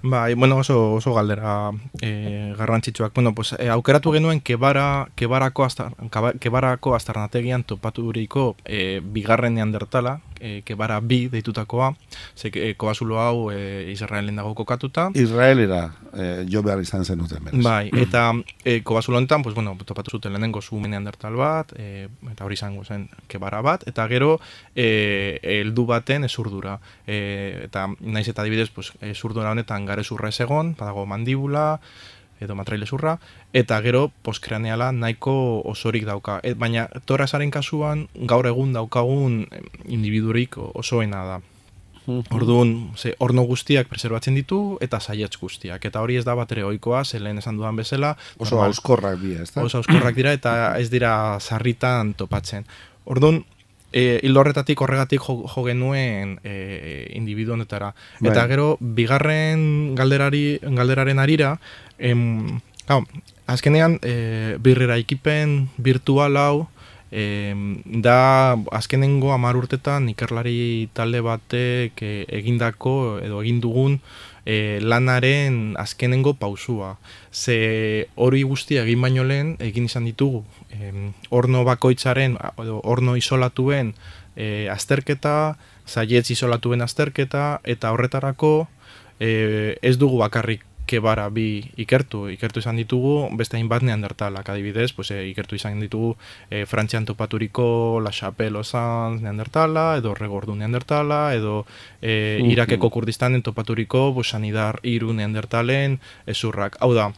Bai, 0.01 0.34
bueno, 0.34 0.58
oso, 0.58 0.94
oso 0.94 1.13
galdera 1.13 1.72
e, 2.01 2.54
garrantzitsuak. 2.58 3.13
Bueno, 3.13 3.34
pues, 3.36 3.54
e, 3.60 3.68
aukeratu 3.70 4.13
genuen 4.13 4.39
kebara, 4.39 5.10
kebarako, 5.16 5.66
aztar, 5.66 5.92
kebarako 6.39 6.96
astarnategian 6.96 7.66
topaturiko 7.68 8.56
e, 8.63 9.01
bigarren 9.04 9.56
neandertala, 9.56 10.22
e, 10.39 10.62
kebara 10.65 11.00
bi 11.00 11.27
deitutakoa, 11.29 11.93
ze 12.36 12.51
e, 12.53 12.74
kobazulo 12.75 13.19
hau 13.19 13.51
e, 13.51 13.91
Israelen 13.91 14.36
dago 14.36 14.53
kokatuta. 14.55 15.10
Israelera 15.13 15.93
eh, 16.13 16.46
jo 16.50 16.63
behar 16.63 16.81
izan 16.81 17.05
zenuten, 17.05 17.43
beraz. 17.43 17.63
Bai, 17.63 17.89
eta 17.93 18.31
e, 18.63 18.81
kobazulo 18.84 19.17
honetan, 19.17 19.43
pues, 19.43 19.55
bueno, 19.55 19.77
topatu 19.86 20.12
zuten 20.17 20.34
lehenengo 20.34 20.62
zu 20.62 20.79
neandertal 20.79 21.36
bat, 21.36 21.74
e, 21.77 22.08
eta 22.31 22.46
hori 22.46 22.58
izango 22.58 22.84
zen 22.86 23.10
kebara 23.27 23.62
bat, 23.62 23.86
eta 23.88 24.08
gero 24.08 24.39
e, 24.75 25.39
heldu 25.43 25.86
baten 25.86 26.24
ezurdura. 26.24 26.79
E, 27.05 27.65
eta 27.65 27.88
naiz 28.00 28.27
eta 28.27 28.41
adibidez, 28.41 28.69
pues, 28.69 28.93
ezurdura 29.01 29.51
honetan 29.51 29.86
garezurra 29.86 30.29
ez 30.29 30.39
egon, 30.41 30.75
badago 30.79 31.05
mandibula, 31.05 31.79
edo 32.39 32.55
matrailezurra, 32.55 33.17
eta 33.53 33.79
gero 33.81 34.12
postkraneala 34.24 34.91
nahiko 34.91 35.62
osorik 35.65 36.05
dauka. 36.05 36.39
E, 36.43 36.53
baina 36.53 36.88
torazaren 37.05 37.51
kasuan 37.51 38.08
gaur 38.15 38.48
egun 38.48 38.74
daukagun 38.74 39.46
individurik 39.86 40.58
osoena 40.58 41.24
da. 41.25 41.39
Orduan, 42.10 42.91
ze, 42.98 43.13
orno 43.22 43.43
guztiak 43.46 43.88
preserbatzen 43.91 44.34
ditu 44.34 44.79
eta 44.81 45.00
saietz 45.00 45.36
guztiak. 45.38 45.84
Eta 45.86 46.01
hori 46.01 46.17
ez 46.17 46.25
da 46.25 46.34
bat 46.36 46.51
ere 46.55 46.63
ohikoa, 46.65 47.03
ze 47.05 47.19
lehen 47.19 47.38
esan 47.38 47.60
dudan 47.60 47.75
bezala. 47.77 48.15
Oso 48.38 48.55
normal- 48.55 48.74
auskorrak 48.74 49.19
dira, 49.22 49.43
ez 49.43 49.51
da? 49.53 49.62
oso 49.63 49.77
auskorrak 49.77 50.15
dira 50.15 50.34
eta 50.34 50.79
ez 50.79 50.89
dira 50.89 51.39
sarritan 51.39 52.15
topatzen. 52.17 52.65
Orduan, 53.05 53.43
e, 53.91 54.22
horretatik 54.36 54.81
horregatik 54.81 55.22
jo, 55.22 55.43
jo 55.48 55.63
genuen 55.65 56.39
e, 56.43 57.12
individu 57.17 57.53
honetara. 57.53 57.93
Eta 58.22 58.41
Bai. 58.41 58.48
gero, 58.53 58.77
bigarren 58.79 59.96
galderari, 59.96 60.60
galderaren 60.62 61.19
arira, 61.19 61.60
em, 62.00 62.60
gau, 62.88 63.03
azkenean, 63.46 64.00
e, 64.01 64.58
birrera 64.60 64.98
ekipen 64.98 65.70
virtual 65.77 66.38
hau, 66.38 66.68
em, 67.12 67.82
da 67.86 68.58
azkenengo 68.72 69.34
hamar 69.34 69.58
urtetan 69.58 70.10
ikerlari 70.10 70.89
talde 70.94 71.22
batek 71.25 72.01
e, 72.06 72.12
egindako 72.39 73.20
edo 73.24 73.41
egin 73.41 73.60
dugun 73.62 74.00
e, 74.46 74.79
lanaren 74.82 75.75
azkenengo 75.82 76.36
pausua. 76.38 76.98
Ze 77.32 78.08
hori 78.15 78.44
guztia 78.44 78.86
egin 78.86 79.01
baino 79.01 79.25
lehen, 79.25 79.56
egin 79.60 79.89
izan 79.89 80.06
ditugu, 80.06 80.44
em, 80.70 81.12
orno 81.29 81.65
bakoitzaren, 81.65 82.38
edo 82.62 82.79
orno 82.84 83.18
isolatuen 83.18 83.94
e, 84.36 84.70
azterketa, 84.72 85.58
zaietz 85.89 86.29
isolatuen 86.32 86.82
azterketa, 86.86 87.60
eta 87.63 87.91
horretarako 87.91 88.70
e, 89.20 89.77
ez 89.82 89.98
dugu 89.98 90.22
bakarrik 90.22 90.69
kebara 90.89 91.27
bi 91.29 91.62
ikertu, 91.77 92.24
ikertu 92.34 92.63
izan 92.63 92.79
ditugu 92.81 93.29
beste 93.38 93.60
hainbat 93.60 93.86
neandertalak 93.86 94.50
adibidez, 94.50 94.89
pues, 94.98 95.12
e, 95.13 95.22
ikertu 95.29 95.60
izan 95.60 95.77
ditugu 95.84 96.15
e, 96.50 96.65
Frantzian 96.65 97.05
topaturiko 97.05 98.00
La 98.01 98.12
Chapelle 98.15 98.58
Osanz 98.58 99.22
neandertala, 99.22 99.86
edo 100.01 100.15
Regordu 100.17 100.58
neandertala, 100.58 101.36
edo 101.38 101.65
e. 102.01 102.39
Irakeko 102.50 102.89
Kurdistanen 102.89 103.46
topaturiko 103.46 104.10
pues, 104.17 104.34
Sanidar 104.34 104.79
Iru 104.84 105.13
neandertalen 105.13 106.00
ezurrak. 106.25 106.79
Hau 106.81 106.93
da, 106.98 107.12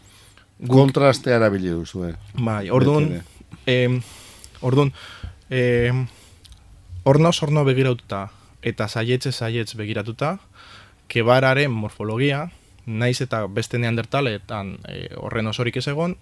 guk 0.59 0.77
Kontrastea 0.77 1.39
erabili 1.39 1.71
duzu, 1.71 2.05
eh? 2.09 2.15
Bai, 2.35 2.69
orduan, 2.69 3.21
eh, 3.65 3.87
orduan, 4.61 4.91
eh, 5.49 5.93
ornoz 7.03 7.37
orno 7.43 7.63
begiratuta 7.65 8.27
eta 8.61 8.87
zaietze 8.87 9.31
zaietz 9.31 9.73
begiratuta, 9.75 10.35
kebararen 11.09 11.71
morfologia, 11.73 12.49
naiz 12.85 13.21
eta 13.21 13.45
beste 13.47 13.79
neandertaletan 13.79 14.77
eh, 14.89 15.09
horren 15.17 15.47
osorik 15.47 15.77
ez 15.77 15.87
egon, 15.87 16.17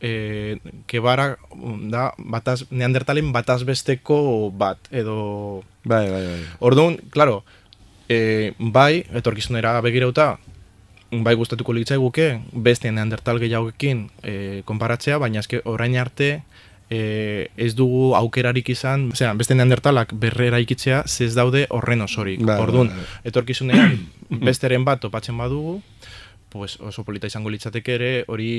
eh, 0.00 0.58
kebara 0.86 1.34
mm, 1.54 1.90
da 1.90 2.10
bataz, 2.18 2.64
neandertalen 2.70 3.32
bataz 3.32 3.62
besteko 3.64 4.50
bat, 4.50 4.78
edo 4.90 5.62
Bai, 5.84 6.08
bai, 6.08 6.24
bai. 6.24 6.40
Orduan, 6.64 6.96
claro, 7.12 7.44
e, 8.08 8.54
bai, 8.58 9.04
etorkizunera 9.12 9.76
begirauta, 9.84 10.38
bai 11.12 11.34
gustatuko 11.36 11.74
litzaiguke 11.76 12.40
beste 12.52 12.90
neandertal 12.90 13.38
gehiagoekin 13.42 14.06
e, 14.22 14.62
konparatzea, 14.64 15.18
baina 15.20 15.42
eske 15.44 15.60
orain 15.68 15.98
arte 16.00 16.38
e, 16.90 17.50
ez 17.56 17.74
dugu 17.74 18.14
aukerarik 18.18 18.68
izan, 18.74 19.08
osea, 19.12 19.32
beste 19.38 19.56
neandertalak 19.56 20.14
berrera 20.20 20.60
ikitzea, 20.62 21.04
ze 21.06 21.26
ez 21.26 21.34
daude 21.34 21.66
horren 21.70 22.04
osorik. 22.04 22.42
Bai, 22.44 22.58
Orduan, 22.60 22.92
bai, 22.92 23.04
bai. 23.04 23.22
etorkizunean 23.30 23.98
besteren 24.48 24.84
bat 24.84 25.00
topatzen 25.00 25.38
badugu, 25.38 25.80
pues 26.54 26.78
oso 26.80 27.02
polita 27.04 27.26
izango 27.26 27.50
litzateke 27.50 27.94
ere 27.94 28.12
hori 28.28 28.52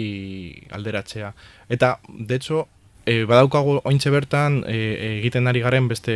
alderatzea. 0.75 1.33
Eta, 1.69 1.99
de 2.09 2.35
hecho, 2.35 2.67
e, 3.05 3.23
badaukago 3.29 3.79
ointxe 3.85 4.11
bertan 4.11 4.63
e, 4.67 4.79
egiten 5.19 5.47
ari 5.47 5.63
garen 5.63 5.87
beste 5.87 6.15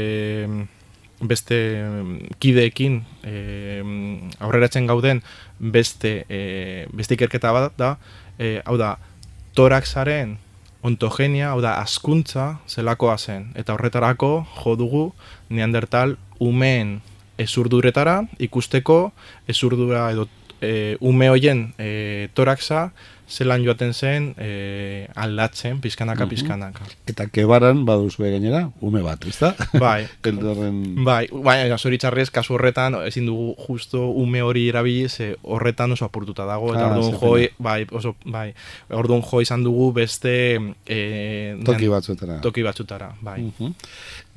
beste 1.19 1.57
kideekin 2.39 3.01
e, 3.27 3.83
aurreratzen 4.39 4.87
gauden 4.87 5.21
beste 5.59 6.23
e, 6.29 6.87
beste 6.95 7.17
ikerketa 7.17 7.51
bat 7.55 7.75
da, 7.77 7.95
e, 8.39 8.59
hau 8.65 8.77
da, 8.79 8.93
toraxaren 9.57 10.37
ontogenia, 10.85 11.51
hau 11.51 11.61
da, 11.61 11.77
askuntza 11.81 12.59
zelakoa 12.69 13.17
zen. 13.17 13.49
Eta 13.59 13.75
horretarako 13.75 14.31
jo 14.61 14.75
dugu 14.79 15.05
neandertal 15.49 16.15
umeen 16.39 16.99
ezurduretara 17.39 18.23
ikusteko 18.39 18.99
ezurdura 19.47 20.09
edo 20.13 20.27
e, 20.61 20.97
ume 20.99 21.29
hoien 21.31 21.69
e, 21.79 22.27
toraxa 22.35 22.89
zelan 23.29 23.63
joaten 23.63 23.93
zen 23.93 24.33
e, 24.37 25.07
aldatzen, 25.15 25.79
pizkanaka, 25.81 26.25
pizkanaka. 26.29 26.87
Eta 27.09 27.27
kebaran 27.31 27.85
baduzu 27.85 28.23
gainera, 28.25 28.63
ume 28.81 29.01
bat, 29.05 29.25
ezta? 29.29 29.53
Bai, 29.79 30.07
Eldorren... 30.29 30.81
bai, 31.05 31.27
bai, 31.31 31.57
zoritxarrez, 31.77 32.29
kasu 32.33 32.57
horretan, 32.57 32.97
ezin 33.05 33.29
dugu 33.29 33.53
justo 33.67 34.07
ume 34.09 34.41
hori 34.41 34.67
erabili, 34.69 35.09
ze 35.09 35.35
horretan 35.43 35.93
oso 35.95 36.05
apurtuta 36.09 36.45
dago, 36.49 36.73
eta 36.73 36.87
Ah, 36.89 36.97
orduan 36.97 37.19
joi, 37.21 37.49
bai, 37.59 37.85
oso, 37.91 38.15
bai, 38.25 38.49
orduan 38.89 39.21
jo 39.21 39.41
izan 39.45 39.63
dugu 39.63 39.91
beste... 39.93 40.35
E, 40.85 40.99
Toki 41.65 41.87
batzuetara. 41.91 42.39
Toki 42.41 42.65
batzutara, 42.65 43.13
bai. 43.21 43.39
Mhm. 43.45 43.75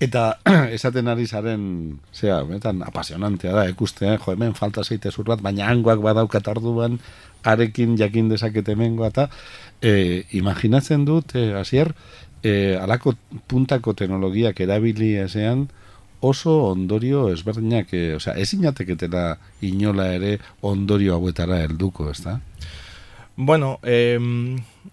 Eta 0.03 0.39
esaten 0.77 1.07
ari 1.13 1.29
zaren, 1.31 1.65
zera, 2.11 2.41
benetan 2.47 2.83
apasionantea 2.83 3.53
da, 3.55 3.67
ikuste, 3.71 4.09
jo, 4.17 4.33
hemen 4.35 4.57
falta 4.59 4.83
zeite 4.83 5.13
zur 5.13 5.29
bat, 5.29 5.43
baina 5.45 5.69
hangoak 5.71 6.03
badaukat 6.03 6.49
arduan, 6.51 6.99
arekin 7.47 7.95
jakin 8.01 8.31
dezakete 8.33 8.75
hemengoa, 8.75 9.13
eta 9.13 9.29
e, 9.79 10.25
imaginatzen 10.39 11.07
dut, 11.07 11.37
e, 11.39 11.53
hasier, 11.59 11.93
e, 12.43 12.75
alako 12.81 13.15
puntako 13.51 13.95
teknologiak 13.99 14.59
erabili 14.67 15.15
ezean, 15.23 15.69
oso 16.23 16.57
ondorio 16.73 17.29
ezberdinak, 17.31 17.95
e, 17.95 18.17
osea, 18.19 18.35
ezin 18.43 18.67
jateketela 18.67 19.37
inola 19.71 20.09
ere 20.17 20.39
ondorio 20.67 21.15
hauetara 21.15 21.63
helduko, 21.63 22.11
ezta? 22.11 22.41
Bueno, 23.37 23.81
eh, 23.83 24.19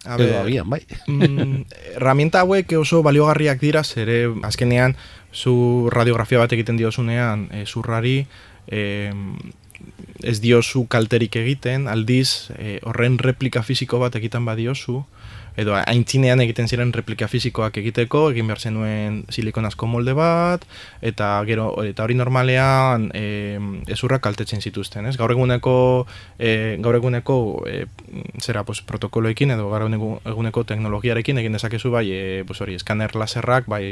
a 0.06 0.16
Edo 0.16 0.24
ver, 0.24 0.36
agian, 0.36 0.70
bai. 0.70 0.86
mm, 1.08 1.66
herramienta 1.96 2.42
hauek 2.42 2.72
oso 2.80 3.04
baliogarriak 3.04 3.60
dira, 3.60 3.84
zere 3.84 4.30
azkenean 4.44 4.96
zu 5.34 5.90
radiografia 5.92 6.40
bat 6.40 6.54
egiten 6.56 6.78
diozunean 6.78 7.50
e, 7.52 7.66
zurrari 7.66 8.26
e, 8.68 9.12
ez 10.24 10.40
diozu 10.42 10.86
kalterik 10.88 11.36
egiten, 11.40 11.88
aldiz 11.88 12.52
e, 12.58 12.80
horren 12.84 13.20
replika 13.20 13.64
fisiko 13.64 14.00
bat 14.00 14.16
egiten 14.16 14.48
badiozu, 14.48 15.04
edo 15.60 15.76
aintzinean 15.76 16.40
egiten 16.44 16.70
ziren 16.72 16.94
replika 16.96 17.28
fisikoak 17.28 17.76
egiteko, 17.82 18.30
egin 18.32 18.48
behar 18.48 18.62
zenuen 18.64 19.24
silikonazko 19.34 19.88
molde 19.92 20.14
bat, 20.18 20.64
eta 21.06 21.32
gero 21.48 21.70
eta 21.84 22.06
hori 22.06 22.16
normalean 22.16 23.10
e, 23.14 23.58
ezurrak 23.92 24.24
kaltetzen 24.24 24.62
zituzten, 24.64 25.06
ez? 25.10 25.16
Gaur 25.20 25.34
eguneko 25.36 25.74
e, 26.40 26.78
gaur 26.84 26.96
eguneko 27.00 27.38
e, 27.68 27.86
zera 28.42 28.64
pues, 28.64 28.82
protokoloekin 28.88 29.52
edo 29.58 29.70
gaur 29.74 29.88
eguneko, 29.90 30.64
teknologiarekin 30.70 31.38
egin 31.44 31.58
dezakezu 31.58 31.92
bai 31.92 32.06
e, 32.12 32.22
pues, 32.48 32.62
hori 32.64 32.78
eskaner 32.80 33.16
laserrak, 33.20 33.68
bai 33.68 33.84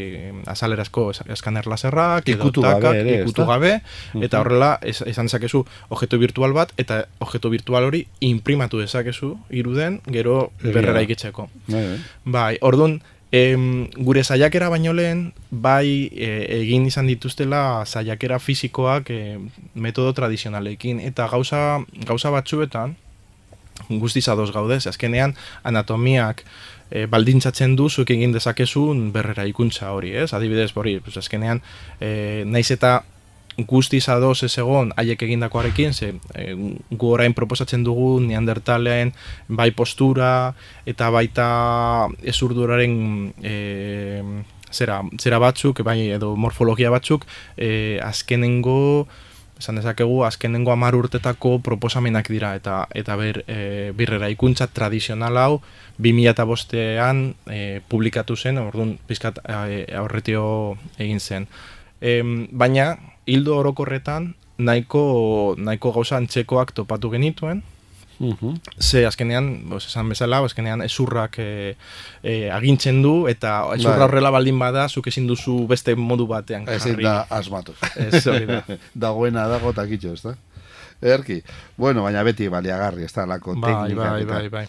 azalerazko 0.47 1.09
es- 1.11 1.23
eskaner 1.35 1.67
laserrak, 1.67 2.27
edo 2.29 2.47
Ikutu 2.47 2.63
gabe 2.63 2.81
takak, 2.81 3.01
ere, 3.03 3.19
ikutu 3.23 3.43
ezta? 3.43 3.51
gabe, 3.53 3.73
eta 4.23 4.41
horrela 4.41 4.71
ez, 4.81 5.01
esan 5.05 5.27
dezakezu 5.29 5.65
objektu 5.89 6.19
virtual 6.21 6.53
bat, 6.55 6.71
eta 6.77 7.03
objektu 7.19 7.51
virtual 7.53 7.89
hori 7.89 8.05
imprimatu 8.23 8.79
dezakezu 8.79 9.35
iruden 9.49 10.01
gero 10.07 10.51
berrera 10.63 11.01
ikitzeko. 11.03 11.49
Bai, 11.67 11.83
bai. 11.83 11.97
Bai, 12.25 12.57
orduan, 12.61 13.01
em, 13.31 13.87
gure 13.97 14.23
saiakera 14.23 14.69
baino 14.69 14.93
lehen, 14.93 15.33
bai 15.51 16.09
e, 16.13 16.29
egin 16.61 16.87
izan 16.87 17.09
dituztela 17.09 17.83
saiakera 17.85 18.39
fisikoak 18.39 19.11
e, 19.11 19.19
metodo 19.75 20.13
tradizionalekin, 20.13 21.01
eta 21.03 21.27
gauza, 21.31 21.81
gauza 22.05 22.31
batzuetan, 22.31 22.95
guztiz 23.89 24.27
ados 24.29 24.51
gaudez, 24.51 24.85
azkenean 24.87 25.35
anatomiak 25.63 26.43
e, 26.89 27.05
baldintzatzen 27.05 27.75
du 27.75 27.89
zuek 27.89 28.11
egin 28.15 28.33
dezakezun 28.33 29.11
berrera 29.13 29.45
ikuntza 29.45 29.91
hori, 29.93 30.15
ez? 30.15 30.31
Adibidez, 30.33 30.71
hori, 30.75 30.97
pues 31.03 31.17
azkenean, 31.19 31.61
e, 31.99 32.43
naiz 32.45 32.69
eta 32.71 33.01
guztiz 33.57 34.07
ados 34.09 34.43
ez 34.43 34.57
egon 34.57 34.91
haiek 34.97 35.21
egindakoarekin, 35.25 35.93
ze 35.93 36.13
e, 36.35 36.53
gu 36.91 37.09
orain 37.09 37.33
proposatzen 37.33 37.83
dugu 37.83 38.19
neandertalen 38.21 39.13
bai 39.47 39.71
postura 39.71 40.53
eta 40.85 41.09
baita 41.09 41.47
ezurduraren 42.21 43.33
e, 43.41 44.23
zera, 44.71 45.01
zera 45.17 45.39
batzuk, 45.39 45.81
bai 45.81 46.11
edo 46.11 46.35
morfologia 46.35 46.91
batzuk, 46.93 47.25
e, 47.57 47.99
azkenengo 48.03 49.07
esan 49.57 49.79
dezakegu 49.79 50.21
azkenengo 50.23 50.71
hamar 50.71 50.95
urtetako 50.95 51.57
proposamenak 51.65 52.29
dira 52.29 52.53
eta 52.55 52.85
eta 52.93 53.15
ber, 53.17 53.43
e, 53.47 53.91
birrera 53.97 54.29
ikuntza 54.29 54.67
tradizional 54.67 55.37
hau 55.41 55.61
2005ean 55.97 57.33
e, 57.49 57.81
publikatu 57.89 58.37
zen, 58.37 58.61
orduan 58.61 58.97
pizkat 59.07 59.41
e, 59.47 59.85
aurretio 59.97 60.77
egin 61.01 61.19
zen. 61.19 61.47
Em, 62.01 62.45
baina 62.51 63.16
hildo 63.27 63.57
orokorretan 63.59 64.35
nahiko 64.57 65.53
nahiko 65.57 65.91
gauza 65.93 66.17
antzekoak 66.17 66.71
topatu 66.73 67.09
genituen, 67.13 67.63
Mhm. 68.19 68.55
ze 68.81 69.05
azkenean, 69.05 69.69
bos, 69.69 69.85
esan 69.85 70.09
bezala, 70.09 70.39
azkenean 70.41 70.81
ezurrak 70.81 71.35
e, 71.37 71.75
e, 72.23 72.49
agintzen 72.49 73.03
du 73.03 73.27
eta 73.29 73.59
ezurra 73.75 73.97
Bai. 73.99 74.05
horrela 74.07 74.31
baldin 74.33 74.57
bada, 74.57 74.87
zuk 74.89 75.05
ezin 75.11 75.27
duzu 75.27 75.67
beste 75.69 75.93
modu 75.95 76.25
batean 76.25 76.65
Ezin 76.67 76.93
jarri. 76.95 77.03
da 77.03 77.27
asmatu. 77.29 77.75
Ez 77.95 78.25
hori 78.25 78.47
da. 78.49 78.63
Dagoena 79.05 79.45
dago 79.47 79.71
takitxo, 79.71 80.13
ez 80.17 80.23
da? 80.23 80.33
Erki. 81.01 81.43
Bueno, 81.77 82.01
baina 82.07 82.23
beti 82.25 82.47
baliagarri, 82.49 83.03
ez 83.05 83.13
da, 83.13 83.27
lako 83.29 83.53
Bai, 83.53 83.69
teknikak 83.85 84.09
bai, 84.11 84.21
eta. 84.23 84.33
bai, 84.33 84.49
bai. 84.49 84.65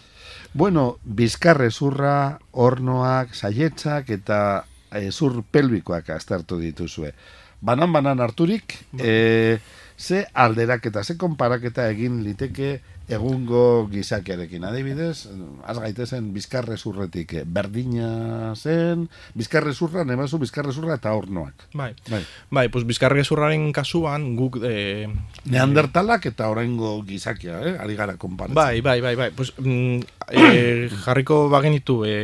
Bueno, 0.53 0.97
bizkarre 1.03 1.71
zurra, 1.71 2.37
hornoak, 2.51 3.33
saietzak 3.33 4.09
eta 4.11 4.65
ezur 4.91 5.41
pelbikoak 5.51 6.07
aztertu 6.13 6.59
dituzue. 6.61 7.13
Banan-banan 7.61 8.19
harturik, 8.23 8.77
e, 8.97 9.59
ze 9.99 10.25
alderaketa, 10.33 11.03
ze 11.03 11.17
konparaketa 11.19 11.89
egin 11.91 12.21
liteke 12.23 12.79
egungo 13.09 13.89
gizakiarekin. 13.91 14.63
Adibidez, 14.63 15.25
az 15.65 15.79
gaitezen 15.81 16.29
bizkarre 16.33 16.77
zurretik 16.77 17.33
eh, 17.33 17.43
berdina 17.43 18.53
zen, 18.55 19.07
bizkarre 19.35 19.73
zurra, 19.73 20.05
nemazu 20.07 20.39
bizkarre 20.39 20.71
zurra 20.71 20.95
eta 20.99 21.11
hornoak. 21.17 21.67
Bai, 21.73 21.91
Bai. 22.09 22.21
bai 22.49 22.67
pues 22.69 22.85
bizkarre 22.87 23.25
zurraren 23.25 23.71
kasuan 23.73 24.35
guk 24.37 24.61
e, 24.63 25.09
Neandertalak 25.49 26.29
eta 26.29 26.51
oraingo 26.53 26.99
gizakia, 27.03 27.59
eh? 27.65 27.75
Ari 27.81 27.97
gara 27.97 28.15
konparatzen. 28.21 28.55
Bai, 28.55 28.81
bai, 28.85 29.01
bai, 29.01 29.15
bai. 29.19 29.31
Pues, 29.35 29.51
mm, 29.57 29.99
e, 30.29 30.89
jarriko 31.03 31.47
bagenitu 31.49 32.03
e, 32.05 32.15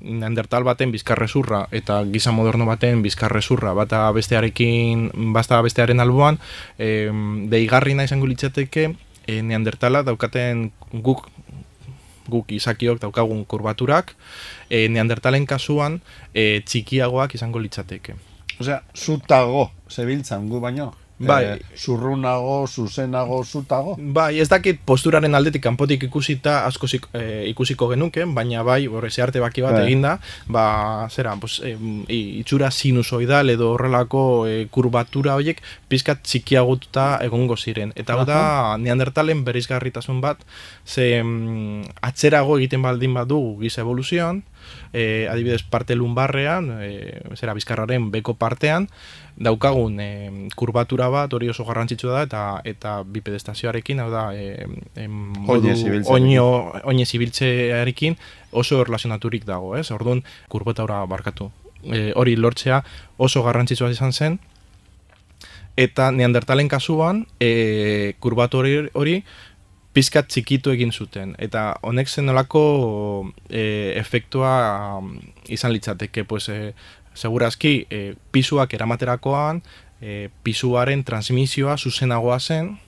neandertal 0.00 0.64
baten 0.64 0.92
bizkarrezurra 0.92 1.66
eta 1.76 2.00
giza 2.12 2.32
moderno 2.32 2.66
baten 2.66 3.02
bizkarrezurra 3.02 3.74
bata 3.74 4.06
bestearekin 4.16 5.10
basta 5.34 5.60
bestearen 5.62 6.00
alboan 6.00 6.38
e, 6.78 7.10
deigarri 7.52 7.94
nahi 7.94 8.10
izango 8.10 8.30
litzateke 8.30 8.90
e, 9.26 9.42
neandertala 9.42 10.02
daukaten 10.06 10.70
guk 10.92 11.28
guk 12.30 12.52
izakiok 12.54 13.00
daukagun 13.02 13.44
kurbaturak 13.44 14.14
e, 14.70 14.86
neandertalen 14.88 15.46
kasuan 15.50 16.00
e, 16.32 16.62
txikiagoak 16.62 17.34
izango 17.34 17.58
litzateke. 17.58 18.14
Osea, 18.60 18.82
zutago, 18.94 19.70
zebiltzan 19.90 20.48
gu 20.48 20.60
baino. 20.62 20.92
Bai. 21.20 21.44
Eh, 21.44 21.58
zurrunago, 21.76 22.66
zuzenago, 22.66 23.42
zutago. 23.44 23.94
Bai, 23.98 24.38
ez 24.40 24.48
dakit 24.48 24.78
posturaren 24.88 25.34
aldetik 25.36 25.62
kanpotik 25.62 26.02
ikusita 26.08 26.64
asko 26.64 26.86
zik- 26.88 27.08
eh, 27.12 27.44
ikusiko 27.50 27.88
genuke, 27.90 28.24
baina 28.24 28.62
bai, 28.64 28.86
horre 28.88 29.10
zearte 29.10 29.38
baki 29.40 29.60
bat 29.60 29.72
Bai. 29.76 29.84
eginda, 29.84 30.14
ba, 30.48 31.06
zera, 31.10 31.36
pues, 31.36 31.60
eh, 31.62 31.76
itxura 32.08 32.70
sinusoidal 32.70 33.50
edo 33.52 33.72
horrelako 33.74 34.46
eh, 34.48 34.66
kurbatura 34.70 35.34
horiek 35.36 35.60
pizkat 35.88 36.22
txikiagututa 36.24 37.18
egongo 37.22 37.56
ziren. 37.56 37.92
Eta 37.96 38.14
hau 38.16 38.24
da, 38.24 38.78
neandertalen 38.78 39.44
berizgarritasun 39.44 40.22
bat, 40.24 40.38
ze 40.86 41.20
atzerago 42.00 42.56
egiten 42.58 42.82
baldin 42.82 43.12
badu 43.14 43.58
giza 43.60 43.82
evoluzioan, 43.84 44.42
eh, 44.92 45.28
adibidez 45.30 45.62
parte 45.68 45.94
lumbarrean, 45.96 46.70
eh, 46.80 47.20
zera, 47.36 47.54
bizkarraren 47.54 48.10
beko 48.10 48.34
partean, 48.34 48.88
daukagun 49.40 49.96
eh, 50.04 50.48
kurbatura 50.54 51.08
bat 51.08 51.32
hori 51.32 51.48
oso 51.48 51.64
garrantzitsua 51.64 52.12
da 52.12 52.22
eta 52.26 52.42
eta 52.64 52.90
bipedestazioarekin, 53.08 54.00
hau 54.04 54.10
da, 54.12 54.26
em, 54.36 54.74
modu- 55.32 55.64
Oinez 55.64 55.80
ibiltzearekin. 55.80 56.12
oino, 56.12 56.46
oinez 56.84 57.08
ibiltzearekin 57.16 58.18
oso 58.52 58.80
erlazionaturik 58.84 59.46
dago, 59.48 59.76
ez? 59.80 59.90
Orduan, 59.90 60.22
kurbataura 60.48 61.00
barkatu. 61.06 61.50
E, 61.82 62.12
hori 62.14 62.36
lortzea 62.36 62.82
oso 63.16 63.42
garrantzitsua 63.42 63.88
izan 63.90 64.12
zen, 64.12 64.38
eta 65.76 66.10
neandertalen 66.12 66.68
kasuan, 66.68 67.26
e, 67.40 68.14
kurbatu 68.20 68.58
hori, 68.60 68.74
hori 68.92 69.22
pizkat 69.96 70.28
txikitu 70.28 70.70
egin 70.70 70.92
zuten. 70.92 71.32
Eta 71.38 71.78
honek 71.82 72.08
zen 72.08 72.26
nolako 72.28 73.32
e, 73.48 73.94
efektua 73.98 75.00
izan 75.48 75.72
litzateke, 75.72 76.24
pues, 76.24 76.48
e, 76.48 76.74
segurazki, 77.14 77.86
e, 77.90 78.14
pisuak 78.30 78.74
eramaterakoan, 78.74 79.62
e, 80.00 80.28
pisuaren 80.42 81.04
transmisioa 81.04 81.76
zuzenagoa 81.78 82.40
zen, 82.40 82.78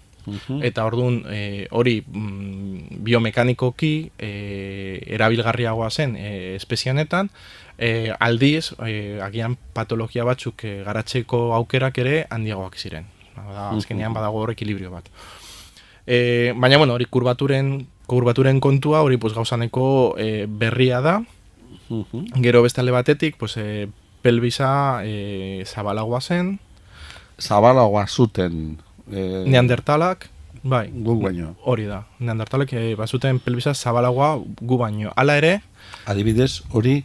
Eta 0.62 0.84
orduan 0.86 1.24
e, 1.34 1.66
hori 1.74 1.96
mm, 2.06 3.02
biomekanikoki 3.02 4.12
e, 4.22 4.30
erabilgarriagoa 5.16 5.90
zen 5.90 6.14
e, 6.16 6.54
espezianetan, 6.54 7.30
e, 7.78 8.12
aldiz, 8.20 8.72
e, 8.86 9.18
agian 9.24 9.56
patologia 9.74 10.24
batzuk 10.24 10.62
e, 10.64 10.76
garatzeko 10.86 11.50
aukerak 11.58 11.98
ere 11.98 12.26
handiagoak 12.30 12.78
ziren. 12.78 13.08
Da, 13.34 13.70
azkenean 13.72 14.14
badago 14.14 14.44
hor 14.44 14.52
ekilibrio 14.54 14.92
bat. 14.92 15.08
E, 16.06 16.52
baina, 16.54 16.78
bueno, 16.78 16.94
hori 16.94 17.08
kurbaturen 17.10 17.74
kogurbaturen 18.06 18.60
kontua 18.60 19.02
hori 19.02 19.16
pues, 19.16 19.34
gauzaneko 19.34 20.14
e, 20.20 20.46
berria 20.46 21.00
da, 21.00 21.22
gero 22.44 22.62
beste 22.62 22.80
alde 22.80 22.94
batetik, 22.94 23.36
pues, 23.40 23.56
e, 23.56 23.88
pelbisa 24.22 25.02
e, 25.04 25.64
zabalagoa 25.66 26.20
zen, 26.20 26.58
Zabalagoa 27.42 28.06
zuten 28.06 28.78
eh, 29.10 29.42
neandertalak, 29.50 30.28
bai, 30.62 30.86
guk 30.94 31.24
baino. 31.24 31.56
hori 31.66 31.88
da, 31.90 32.04
neandertalek 32.20 32.72
e, 32.78 32.82
bazuten 32.94 33.40
pelbisa 33.42 33.74
zabalagoa 33.74 34.36
gu 34.60 34.78
baino. 34.78 35.12
Hala 35.16 35.36
ere, 35.40 35.56
Adibidez, 36.06 36.62
hori 36.70 37.00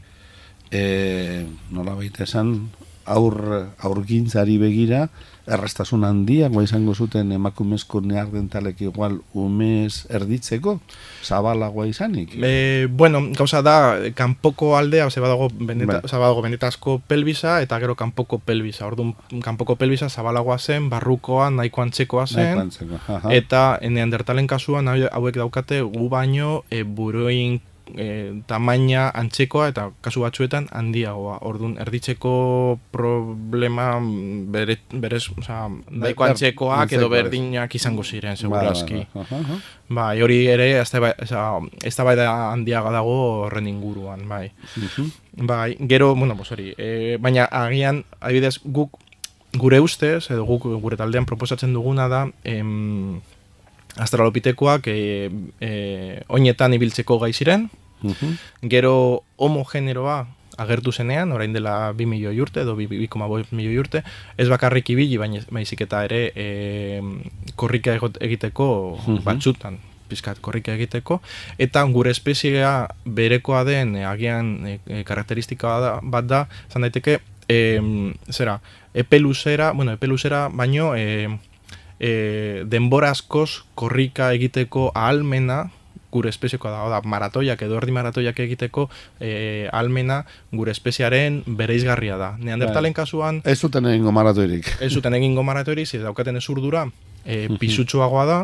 eh, 0.71 1.45
nola 1.71 1.95
baita 1.97 2.23
esan 2.27 2.69
aur, 3.05 3.37
aurgintzari 3.79 4.57
begira 4.61 5.07
errastasun 5.47 6.03
handiagoa 6.03 6.63
izango 6.63 6.93
zuten 6.95 7.31
emakumezko 7.31 8.01
neardentalek 8.01 8.81
igual 8.81 9.19
umez 9.33 10.05
erditzeko 10.11 10.79
zabalagoa 11.23 11.85
izanik. 11.87 12.33
E, 12.35 12.87
bueno, 12.91 13.21
gauza 13.37 13.61
da, 13.61 13.75
kanpoko 14.15 14.75
aldea, 14.77 15.09
ze 15.09 15.19
badago, 15.23 15.47
beneta, 15.49 15.93
Bai. 15.93 16.01
oza, 16.03 16.17
badago 16.19 16.41
benetazko 16.41 16.99
pelbisa, 17.07 17.61
eta 17.61 17.79
gero 17.79 17.95
kanpoko 17.95 18.39
pelbisa. 18.39 18.85
Orduan, 18.87 19.15
kanpoko 19.43 19.75
pelbisa 19.75 20.09
zabalagoa 20.09 20.57
zen, 20.59 20.89
barrukoa, 20.89 21.49
nahiko 21.49 21.81
antzekoa 21.81 22.27
zen, 22.27 22.43
Nahiko 22.43 22.61
antzeko, 22.61 22.99
aha. 23.07 23.33
eta 23.33 23.79
neandertalen 23.81 24.47
kasuan 24.47 24.87
hau- 24.91 25.09
hauek 25.11 25.35
daukate 25.39 25.81
gu 25.81 26.09
baino 26.09 26.63
e, 26.69 26.83
buruin 26.83 27.61
e, 27.95 28.41
tamaina 28.47 29.09
antzekoa 29.15 29.67
eta 29.71 29.91
kasu 30.01 30.21
batzuetan 30.25 30.67
handiagoa. 30.71 31.37
Orduan, 31.47 31.77
erditzeko 31.79 32.79
problema 32.91 33.99
bere, 34.01 34.77
berez, 34.91 35.29
oza, 35.37 35.67
ber- 35.89 36.15
antzekoak 36.29 36.91
edo 36.97 37.09
berdinak 37.09 37.75
izango 37.75 38.03
ziren, 38.03 38.33
Bai, 38.35 38.41
segurazki. 38.41 38.93
bai, 38.93 39.07
aha, 39.23 39.39
aha. 39.41 39.59
Bai, 39.89 40.21
hori 40.21 40.39
ere 40.51 40.69
ez 40.79 40.91
da 40.91 42.03
bai 42.03 42.15
da 42.19 42.51
handiaga 42.51 42.91
dago 42.91 43.17
horren 43.45 43.67
inguruan, 43.67 44.27
bai. 44.27 44.51
Mhm. 44.75 45.11
Bai, 45.47 45.77
gero, 45.87 46.15
bueno, 46.15 46.35
pues 46.35 46.51
hori, 46.51 46.73
e, 46.77 47.17
baina 47.21 47.45
agian, 47.45 48.03
adibidez, 48.19 48.59
guk 48.63 48.97
gure 49.57 49.79
ustez, 49.79 50.29
edo 50.31 50.43
guk 50.45 50.63
gure 50.81 50.97
taldean 50.97 51.25
proposatzen 51.25 51.73
duguna 51.73 52.07
da, 52.09 52.27
em, 52.43 53.21
astralopitekoak 53.97 54.87
e, 54.87 55.29
e, 55.61 56.21
oinetan 56.27 56.73
ibiltzeko 56.73 57.19
gai 57.19 57.33
ziren, 57.33 57.69
Mhm. 58.03 58.35
gero 58.69 59.23
homogeneroa 59.37 60.27
agertu 60.57 60.91
zenean, 60.91 61.31
orain 61.31 61.53
dela 61.53 61.93
2 61.93 62.05
milioi 62.05 62.39
urte, 62.41 62.61
edo 62.61 62.75
2,5 62.75 63.51
milioi 63.51 63.77
urte, 63.79 64.03
ez 64.37 64.47
bakarrik 64.49 64.89
ibili, 64.89 65.17
baina 65.17 65.41
baizik 65.51 65.81
eta 65.81 66.03
ere 66.05 66.31
e, 66.35 67.01
korrika 67.55 67.97
egiteko 68.21 68.99
Mhm. 69.07 69.23
batzutan, 69.23 69.79
pizkat 70.09 70.39
korrika 70.39 70.73
egiteko, 70.73 71.21
eta 71.57 71.83
gure 71.83 72.11
espeziea 72.11 72.87
berekoa 73.05 73.63
den 73.65 73.95
e, 73.95 74.05
agian 74.05 74.65
e, 74.67 74.79
e, 74.87 75.03
karakteristika 75.03 75.79
da, 75.79 75.99
bat 76.03 76.25
da, 76.25 76.47
zan 76.71 76.81
daiteke, 76.85 77.19
e, 77.49 77.79
zera, 78.29 78.59
epe 78.93 79.19
luzera, 79.19 79.71
bueno, 79.73 79.91
epe 79.93 80.07
luzera, 80.07 80.49
baino, 80.49 80.95
e, 80.95 81.27
e, 81.99 82.63
denbora 82.65 83.11
askoz 83.11 83.63
korrika 83.75 84.31
egiteko 84.33 84.91
ahalmena 84.93 85.67
gure 86.11 86.29
espeziekoa 86.29 86.71
da, 86.71 86.83
da, 86.89 87.01
maratoiak 87.03 87.61
edo 87.65 87.77
erdi 87.77 87.93
maratoiak 87.95 88.39
egiteko 88.39 88.87
e, 89.19 89.67
almena 89.75 90.21
gure 90.55 90.71
espeziaren 90.71 91.41
bereizgarria 91.59 92.17
da. 92.17 92.29
Neandertalen 92.39 92.95
kasuan, 92.95 93.41
Ez 93.45 93.59
zuten 93.59 93.85
egingo 93.91 94.13
maratoirik. 94.15 94.69
ez 94.81 94.91
zuten 94.93 95.13
egingo 95.19 95.43
maratoirik, 95.43 95.93
ez 95.93 96.01
daukaten 96.01 96.39
ez 96.39 96.45
urdura, 96.49 96.87
e, 97.25 97.47
pisutsuagoa 97.59 98.25
da, 98.25 98.39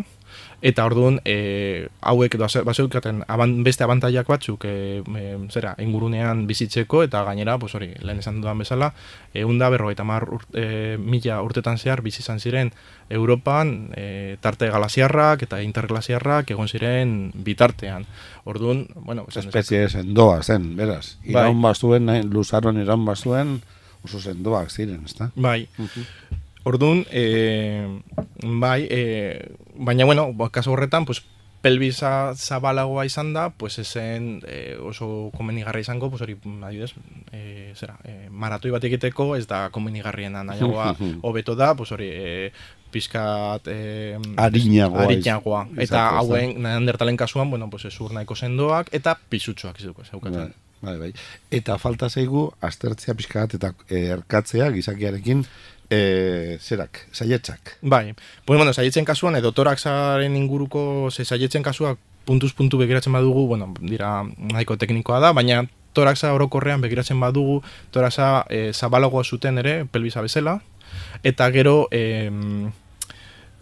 eta 0.63 0.85
orduan 0.87 1.19
e, 1.27 1.89
hauek 2.07 2.37
edo 2.37 2.47
baseukaten 2.63 3.19
aban, 3.27 3.57
beste 3.67 3.83
abantaiak 3.83 4.29
batzuk 4.31 4.63
e, 4.63 5.03
e, 5.03 5.23
zera, 5.51 5.73
ingurunean 5.83 6.45
bizitzeko 6.47 7.01
eta 7.03 7.25
gainera, 7.27 7.57
pues 7.59 7.75
hori, 7.75 7.89
lehen 7.99 8.21
esan 8.23 8.39
dudan 8.39 8.63
bezala, 8.63 8.93
eunda 9.35 9.67
berrogeita 9.73 10.05
mar 10.07 10.23
ur, 10.31 10.45
e, 10.55 10.95
mila 10.97 11.41
urtetan 11.43 11.77
zehar 11.77 12.01
bizi 12.01 12.23
izan 12.23 12.39
ziren 12.39 12.71
Europan 13.11 13.91
e, 13.99 14.37
tarte 14.39 14.71
galaziarrak 14.71 15.43
eta 15.43 15.59
interglasiarrak 15.61 16.55
egon 16.55 16.71
ziren 16.71 17.33
bitartean. 17.43 18.07
Orduan, 18.47 18.87
bueno, 18.95 19.27
Espezie 19.35 19.89
sendoa 19.89 20.39
zen, 20.43 20.77
beraz. 20.79 21.17
Bai. 21.25 21.43
Iraun 21.43 21.61
bazuen, 21.61 22.07
nahi, 22.07 22.23
luzaron 22.23 22.79
iraun 22.79 23.03
bazuen, 23.05 23.57
oso 24.03 24.23
sendoak 24.23 24.71
ziren, 24.71 25.03
ezta? 25.03 25.29
Bai. 25.35 25.67
Orduan, 26.63 27.05
e, 27.11 28.01
bai, 28.43 28.87
e, 28.89 29.55
baina, 29.75 30.05
bueno, 30.05 30.31
kasu 30.51 30.71
horretan, 30.71 31.05
pues, 31.05 31.23
pelbisa 31.63 32.35
zabalagoa 32.35 33.05
izan 33.07 33.31
da, 33.31 33.47
pues 33.55 33.77
esen 33.79 34.41
e, 34.43 34.75
oso 34.83 35.31
komenigarria 35.35 35.85
izango, 35.85 36.09
pues 36.11 36.21
hori, 36.21 36.35
adibidez, 36.67 36.91
e, 37.31 37.71
zera, 37.79 37.95
e, 38.03 38.27
maratoi 38.29 38.73
bat 38.75 38.83
egiteko, 38.83 39.29
ez 39.39 39.45
da 39.47 39.69
komenigarriena 39.71 40.43
nahiagoa 40.43 40.91
hobeto 41.29 41.55
da, 41.55 41.71
pues 41.79 41.93
hori, 41.95 42.09
e, 42.11 42.51
pizkat 42.93 43.71
e, 43.71 44.19
Arinagoa 44.43 45.07
arinagoa. 45.07 45.63
Eta 45.87 46.03
hauen, 46.19 46.59
neandertalen 46.61 47.17
kasuan, 47.17 47.49
bueno, 47.49 47.69
pues 47.71 47.87
ezur 47.87 48.11
nahiko 48.11 48.35
sendoak, 48.35 48.91
eta 48.91 49.15
pisutsuak 49.31 49.79
izuko 49.79 50.03
zeukaten. 50.03 50.51
Bai, 50.83 50.97
bai, 50.97 50.97
bai. 50.99 51.11
Eta 51.55 51.77
falta 51.79 52.09
zaigu 52.11 52.49
aztertzea 52.59 53.15
pixka 53.15 53.45
bat 53.45 53.55
eta 53.55 53.71
eh, 53.87 54.09
erkatzea 54.17 54.67
gizakiarekin 54.75 55.45
e, 55.93 56.57
zerak, 56.59 57.05
saietzak. 57.11 57.77
Bai, 57.81 58.15
pues 58.45 58.57
bueno, 58.57 58.73
saietzen 58.73 59.05
kasuan, 59.05 59.35
edo 59.35 59.51
toraxaren 59.51 60.35
inguruko, 60.35 61.11
ze 61.11 61.25
saietzen 61.25 61.63
kasuak 61.63 61.99
puntuz 62.25 62.53
puntu 62.53 62.77
begiratzen 62.79 63.13
badugu, 63.13 63.47
bueno, 63.47 63.73
dira 63.79 64.23
nahiko 64.37 64.77
teknikoa 64.79 65.19
da, 65.19 65.33
baina 65.33 65.65
toraxa 65.93 66.33
orokorrean 66.33 66.81
begiratzen 66.81 67.19
badugu, 67.19 67.61
toraxa 67.91 68.45
e, 68.49 68.71
zabalagoa 68.73 69.23
zuten 69.23 69.61
ere, 69.61 69.83
pelbisa 69.85 70.23
bezala, 70.25 70.61
eta 71.23 71.49
gero, 71.51 71.87
e, 71.91 72.31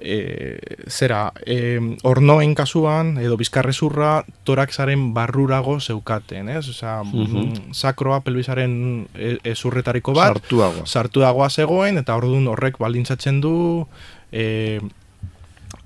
e, 0.02 0.58
zera, 0.90 1.32
e, 1.46 1.80
ornoen 2.04 2.56
kasuan, 2.56 3.18
edo 3.22 3.38
bizkarrezurra, 3.38 4.26
toraxaren 4.44 5.14
barrurago 5.14 5.80
zeukaten, 5.80 6.50
ez? 6.50 6.68
Osea, 6.70 7.04
Mhm. 7.04 7.72
sakroa 7.74 8.22
pelbisaren 8.22 9.08
e, 9.16 9.38
ezurretariko 9.44 10.14
bat, 10.14 10.34
Sartuago. 10.42 10.86
sartuagoa 10.86 11.50
zegoen 11.50 11.98
eta 11.98 12.16
orduan 12.16 12.48
horrek 12.48 12.78
baldintzatzen 12.78 13.42
du 13.42 13.88
e, 14.32 14.80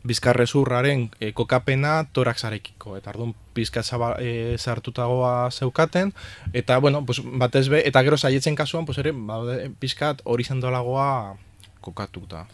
bizkarrezurraren 0.06 1.10
e, 1.20 1.32
kokapena 1.34 2.06
toraxarekiko 2.14 2.96
eta 2.98 3.10
orduan 3.14 3.34
pizka 3.58 3.82
zaba, 3.84 4.16
e, 4.20 4.56
sartutagoa 4.58 5.50
zeukaten 5.52 6.14
eta 6.54 6.78
bueno, 6.78 7.06
pues, 7.06 7.22
batez 7.24 7.70
be, 7.70 7.82
eta 7.88 8.04
gero 8.04 8.18
saietzen 8.18 8.56
kasuan 8.56 8.86
pues 8.86 8.98
ere 9.02 9.14
pizkat 9.80 10.22
horizontalagoa 10.26 11.36
kokatuta. 11.82 12.46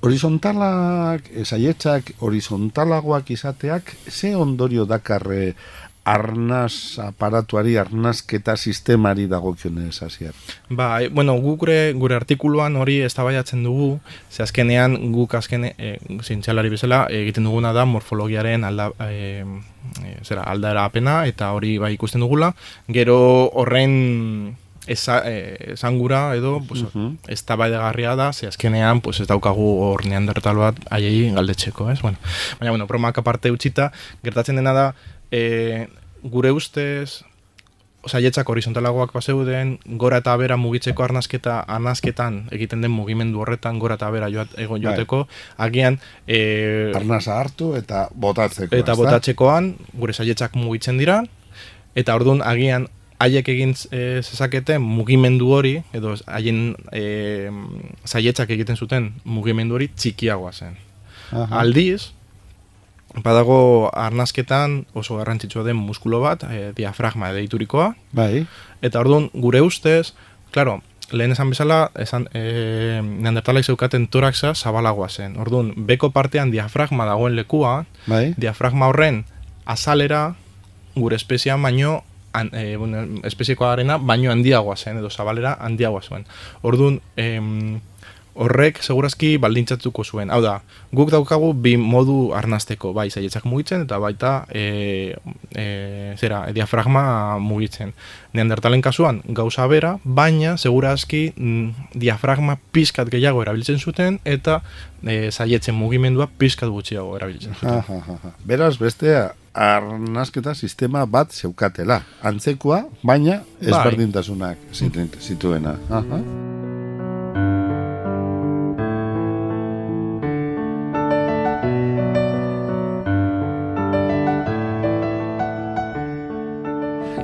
Horizontalak, 0.00 1.30
eh, 1.34 1.44
saietzak, 1.44 2.12
horizontalagoak 2.20 3.30
izateak, 3.30 3.96
ze 4.10 4.34
ondorio 4.36 4.84
dakarre 4.84 5.54
arnaz 6.06 6.98
aparatuari, 7.02 7.74
arnazketa 7.76 8.54
sistemari 8.56 9.26
dagokionez 9.26 10.02
hasier. 10.02 10.34
Ba, 10.70 11.00
bueno, 11.10 11.34
guk 11.42 11.64
gure, 11.64 11.92
gure 11.98 12.14
artikuluan 12.14 12.76
hori 12.78 13.00
eztabaidatzen 13.02 13.64
dugu, 13.66 13.98
ze 14.30 14.44
azkenean 14.44 14.94
guk 15.12 15.34
azken 15.34 15.66
e, 15.66 15.96
zintxalari 16.22 16.70
bezala 16.70 17.06
egiten 17.10 17.48
duguna 17.50 17.72
da 17.74 17.84
morfologiaren 17.90 18.64
alda, 18.64 18.92
e, 19.02 19.42
e, 20.06 20.14
zera, 20.22 20.46
aldarapena 20.46 21.24
eta 21.26 21.50
hori 21.58 21.74
bai 21.82 21.96
ikusten 21.96 22.22
dugula. 22.22 22.52
Gero 22.86 23.18
horren 23.58 24.54
eza, 24.86 25.22
e, 25.24 25.74
edo 26.36 26.62
pues, 26.66 26.82
Mhm. 26.94 27.18
eztabaidagarria 27.28 28.16
da, 28.16 28.32
ze 28.32 28.46
azkenean 28.46 29.00
pues, 29.00 29.20
ez 29.20 29.26
daukagu 29.26 29.80
hor 29.82 30.06
neandertal 30.06 30.56
bat 30.56 30.76
haiei 30.90 31.30
galdetzeko, 31.32 31.90
ez? 31.90 32.00
Bueno, 32.02 32.18
baina, 32.58 32.70
bueno, 32.70 32.86
bromak 32.86 33.18
aparte 33.18 33.50
utxita, 33.50 33.92
gertatzen 34.22 34.56
dena 34.56 34.72
da, 34.72 34.94
e, 35.30 35.88
gure 36.22 36.50
ustez, 36.52 37.22
saietzak 38.06 38.48
horizontalagoak 38.48 39.12
bazeuden, 39.12 39.78
gora 39.98 40.20
eta 40.22 40.36
bera 40.38 40.56
mugitzeko 40.56 41.02
arnazketa, 41.02 41.60
arnazketan 41.60 42.48
egiten 42.54 42.80
den 42.80 42.92
mugimendu 42.94 43.40
horretan 43.42 43.80
gora 43.82 43.96
eta 43.98 44.10
bera 44.14 44.28
joat, 44.30 44.52
ego 44.62 44.78
joateko, 44.78 45.26
agian 45.58 45.98
e, 46.26 46.92
Arnaza 46.94 47.40
hartu 47.40 47.74
eta 47.76 48.08
botatzeko. 48.14 48.76
eta 48.76 48.94
botatzekoan 48.94 49.74
gure 49.94 50.12
saietzak 50.12 50.54
mugitzen 50.54 50.98
dira, 50.98 51.22
eta 51.94 52.14
orduan 52.14 52.42
agian 52.42 52.88
haiek 53.18 53.48
egin 53.48 53.72
e, 53.90 54.20
zezaketen 54.22 54.82
mugimendu 54.82 55.50
hori, 55.56 55.78
edo 55.96 56.14
haien 56.26 56.74
e, 56.92 57.50
saietzak 58.04 58.50
egiten 58.56 58.76
zuten 58.76 59.12
mugimendu 59.24 59.78
hori 59.78 59.88
txikiagoa 59.94 60.52
zen. 60.52 60.76
Aha. 61.32 61.62
Aldiz, 61.62 62.12
badago 63.24 63.90
arnazketan 63.96 64.82
oso 64.94 65.16
garrantzitsua 65.20 65.64
den 65.64 65.78
muskulo 65.80 66.20
bat, 66.24 66.44
e, 66.50 66.72
diafragma 66.76 67.32
deiturikoa, 67.36 67.94
Bai, 68.16 68.44
eta 68.84 69.00
orduan 69.00 69.30
gure 69.34 69.62
ustez, 69.64 70.12
claro, 70.52 70.80
lehen 71.10 71.32
esan 71.32 71.50
bezala, 71.50 71.90
esan, 72.02 72.26
e, 72.34 73.00
neandertalek 73.00 73.64
zeukaten 73.64 74.08
toraxa 74.12 74.54
zabalagoa 74.54 75.08
zen. 75.08 75.38
Orduan, 75.40 75.72
beko 75.88 76.10
partean 76.10 76.50
diafragma 76.50 77.06
dagoen 77.08 77.36
lekua, 77.38 77.84
bai. 78.06 78.34
diafragma 78.36 78.90
horren 78.90 79.24
azalera 79.64 80.34
gure 80.96 81.16
espezian 81.16 81.62
baino 81.62 82.02
an, 82.36 82.52
e, 82.52 82.76
bueno, 82.76 83.04
espeziikoarena 83.26 83.98
baino 83.98 84.32
handiagoa 84.32 84.76
zen 84.76 85.00
edo 85.00 85.10
zabalera 85.10 85.56
handiagoa 85.60 86.02
zuen. 86.04 86.26
Orduan, 86.62 87.00
em, 87.16 87.80
horrek 88.36 88.82
segurazki 88.84 89.36
baldintzatuko 89.40 90.04
zuen. 90.04 90.30
Hau 90.30 90.40
da, 90.44 90.58
guk 90.96 91.10
daukagu 91.12 91.52
bi 91.62 91.76
modu 91.80 92.32
arnasteko, 92.36 92.92
bai, 92.96 93.08
zaietzak 93.10 93.46
mugitzen 93.48 93.86
eta 93.86 93.98
baita 94.02 94.32
e, 94.52 95.16
e, 95.56 95.64
zera, 96.20 96.42
diafragma 96.56 97.38
mugitzen. 97.42 97.94
Neandertalen 98.36 98.84
kasuan 98.84 99.22
gauza 99.40 99.66
bera, 99.72 99.96
baina 100.04 100.56
segurazki 100.56 101.30
mm, 101.32 101.88
diafragma 102.04 102.58
pizkat 102.76 103.10
gehiago 103.12 103.42
erabiltzen 103.44 103.80
zuten 103.80 104.20
eta 104.24 104.60
e, 105.02 105.32
zaietzen 105.32 105.76
mugimendua 105.76 106.28
pizkat 106.38 106.72
gutxiago 106.72 107.16
erabiltzen 107.16 107.56
zuten. 107.56 108.34
Beraz, 108.44 108.76
bestea, 108.82 109.30
arnasketa 109.56 110.54
sistema 110.54 111.06
bat 111.06 111.32
zeukatela. 111.32 112.00
Antzekoa, 112.22 112.82
baina 113.04 113.40
bai. 113.40 113.70
ezberdintasunak 113.70 114.58
bai. 114.80 115.08
zituena. 115.20 115.76
Aha. 115.90 116.20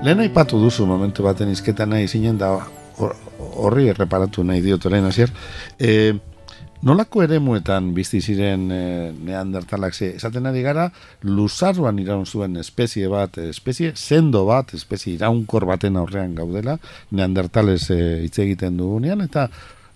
Lehen 0.03 0.18
aipatu 0.18 0.59
duzu 0.59 0.87
momentu 0.87 1.23
baten 1.23 1.51
izketan 1.53 1.92
nahi 1.95 2.09
zinen 2.09 2.38
da 2.38 2.49
horri 2.99 3.88
erreparatu 3.92 4.42
nahi 4.45 4.62
diotu 4.64 4.90
lehen 4.90 5.05
azier. 5.07 5.31
E, 5.79 6.14
nolako 6.83 7.23
ere 7.25 7.38
muetan 7.42 7.92
bizti 7.95 8.21
ziren 8.21 8.71
e, 8.71 8.81
neandertalak 9.27 9.95
ze? 9.95 10.12
Esaten 10.16 10.47
ari 10.51 10.62
gara, 10.62 10.88
luzarruan 11.23 11.99
iraun 12.03 12.27
zuen 12.27 12.57
espezie 12.61 13.09
bat, 13.09 13.38
espezie 13.38 13.92
sendo 13.97 14.45
bat, 14.49 14.75
espezie 14.75 15.14
iraunkor 15.14 15.66
baten 15.66 15.97
aurrean 15.97 16.35
gaudela, 16.35 16.79
neandertales 17.11 17.90
e, 17.90 18.01
hitz 18.25 18.38
egiten 18.47 18.77
dugunean, 18.81 19.23
eta 19.29 19.49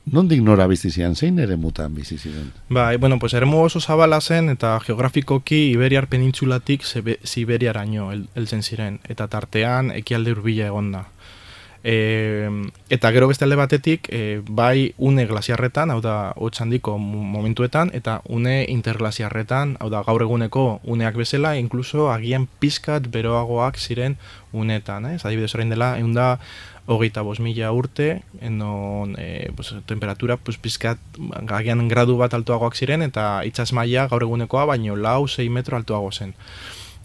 Nondik 0.07 0.39
nora 0.39 0.69
bizi 0.71 0.93
zian, 0.95 1.17
zein 1.19 1.41
ere 1.43 1.57
mutan 1.59 1.95
bizi 1.95 2.15
ziren? 2.15 2.53
Bai, 2.71 2.97
bueno, 2.97 3.19
pues 3.19 3.33
eremu 3.35 3.65
oso 3.65 3.81
zabala 3.81 4.21
zen 4.21 4.53
eta 4.53 4.77
geografikoki 4.85 5.73
Iberiar 5.73 6.07
penintzulatik 6.07 6.87
Siberiaraino 6.87 8.13
heltzen 8.13 8.63
ziren 8.63 9.01
eta 9.11 9.27
tartean 9.27 9.91
ekialde 9.91 10.37
hurbila 10.37 10.69
egonda. 10.71 11.03
E, 11.85 12.49
eta 12.91 13.11
gero 13.13 13.29
beste 13.29 13.45
alde 13.45 13.57
batetik, 13.57 14.09
e, 14.11 14.43
bai 14.49 14.95
une 14.99 15.27
glasiarretan, 15.27 15.91
hau 15.91 16.01
da 16.01 16.33
hotz 16.37 16.61
handiko 16.61 16.97
momentuetan, 16.99 17.91
eta 17.95 18.21
une 18.29 18.65
interglasiarretan, 18.69 19.77
hau 19.81 19.91
da 19.91 20.03
gaur 20.07 20.23
eguneko 20.23 20.81
uneak 20.85 21.17
bezala, 21.17 21.57
inkluso 21.57 22.11
agian 22.11 22.49
pizkat 22.61 23.11
beroagoak 23.13 23.79
ziren 23.79 24.17
unetan, 24.53 25.07
eh? 25.07 25.19
adibidez 25.23 25.55
orain 25.55 25.71
dela, 25.71 25.97
egun 25.99 26.15
da 26.17 26.39
hogeita 26.87 27.23
bos 27.27 27.41
mila 27.43 27.73
urte, 27.75 28.23
enon 28.41 29.17
e, 29.19 29.51
pues, 29.57 29.75
temperatura 29.87 30.37
pues, 30.37 30.57
pizkat 30.59 30.99
gagian 31.43 31.87
gradu 31.91 32.17
bat 32.17 32.35
altuagoak 32.35 32.79
ziren, 32.79 33.03
eta 33.03 33.43
itxas 33.45 33.73
maila 33.75 34.07
gaur 34.11 34.23
egunekoa, 34.23 34.67
baino 34.71 34.97
lau, 34.97 35.27
6 35.27 35.51
metro 35.51 35.77
altuago 35.77 36.13
zen. 36.13 36.35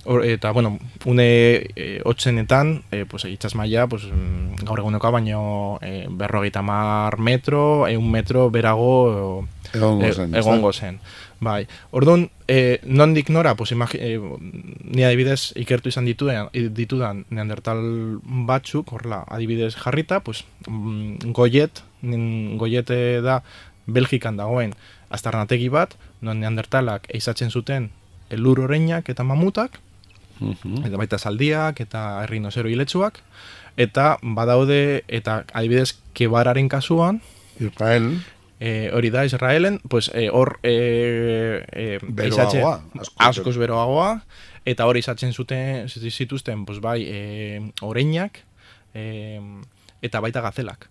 Or, 0.04 0.26
eta, 0.26 0.52
bueno, 0.52 0.80
une 1.06 1.70
e, 1.76 2.02
otzenetan, 2.04 2.84
e, 2.92 3.06
pues, 3.06 3.26
itxas 3.26 3.54
maila 3.54 3.86
pues, 3.88 4.08
mm, 4.10 4.66
gaur 4.66 4.80
egunekoa, 4.82 5.12
baino 5.14 5.78
e, 5.82 6.08
berrogeita 6.10 6.64
mar 6.66 7.20
metro, 7.20 7.88
eun 7.88 8.10
metro 8.10 8.50
berago 8.50 9.46
zen. 9.72 10.34
egongo 10.34 10.74
zen. 10.74 11.00
Bai, 11.40 11.68
orduan, 11.92 12.32
e, 12.48 12.80
nondik 12.84 13.30
nora, 13.30 13.54
pues, 13.56 13.72
imagi, 13.72 14.00
e, 14.02 14.18
ni 14.84 15.06
adibidez 15.06 15.54
ikertu 15.56 15.94
izan 15.94 16.10
ditudan, 16.10 16.50
ditudan 16.52 17.26
neandertal 17.30 17.84
batzuk, 18.24 18.92
horla, 18.94 19.22
adibidez 19.30 19.76
jarrita, 19.76 20.22
pues, 20.22 20.46
mm, 20.68 21.30
goiet, 21.32 21.84
goiet 22.58 22.90
da 23.22 23.44
Belgikan 23.86 24.38
dagoen 24.38 24.74
aztarnategi 25.10 25.70
bat, 25.70 25.94
non 26.22 26.40
neandertalak 26.40 27.06
eizatzen 27.14 27.52
zuten 27.52 27.92
elur 28.32 28.64
oreinak 28.66 29.10
eta 29.12 29.24
mamutak, 29.28 29.80
mhm. 30.42 30.86
eta 30.86 30.98
baita 30.98 31.18
saldiak 31.18 31.80
eta 31.86 32.24
errinozero 32.26 32.70
hiletsuak, 32.70 33.22
eta 33.78 34.18
badaude, 34.22 35.04
eta 35.08 35.46
adibidez, 35.54 35.96
kebararen 36.14 36.70
kasuan, 36.70 37.22
Israel, 37.60 38.12
eh, 38.60 38.92
hori 38.94 39.10
da 39.10 39.26
Israelen, 39.26 39.80
pues 39.88 40.12
eh, 40.14 40.30
hor 40.30 40.60
eh, 40.64 41.66
eh, 41.72 42.00
beroagoa, 42.02 42.82
askoz 43.18 43.58
beroagoa, 43.58 44.22
eta 44.66 44.86
hori 44.86 45.02
izatzen 45.02 45.34
zuten 45.34 45.90
zituzten, 45.90 46.66
pues 46.66 46.80
bai, 46.80 47.02
eh, 47.08 47.72
oreinak, 47.82 48.44
eh, 48.94 49.42
eta 50.02 50.20
baita 50.20 50.42
gazelak. 50.42 50.91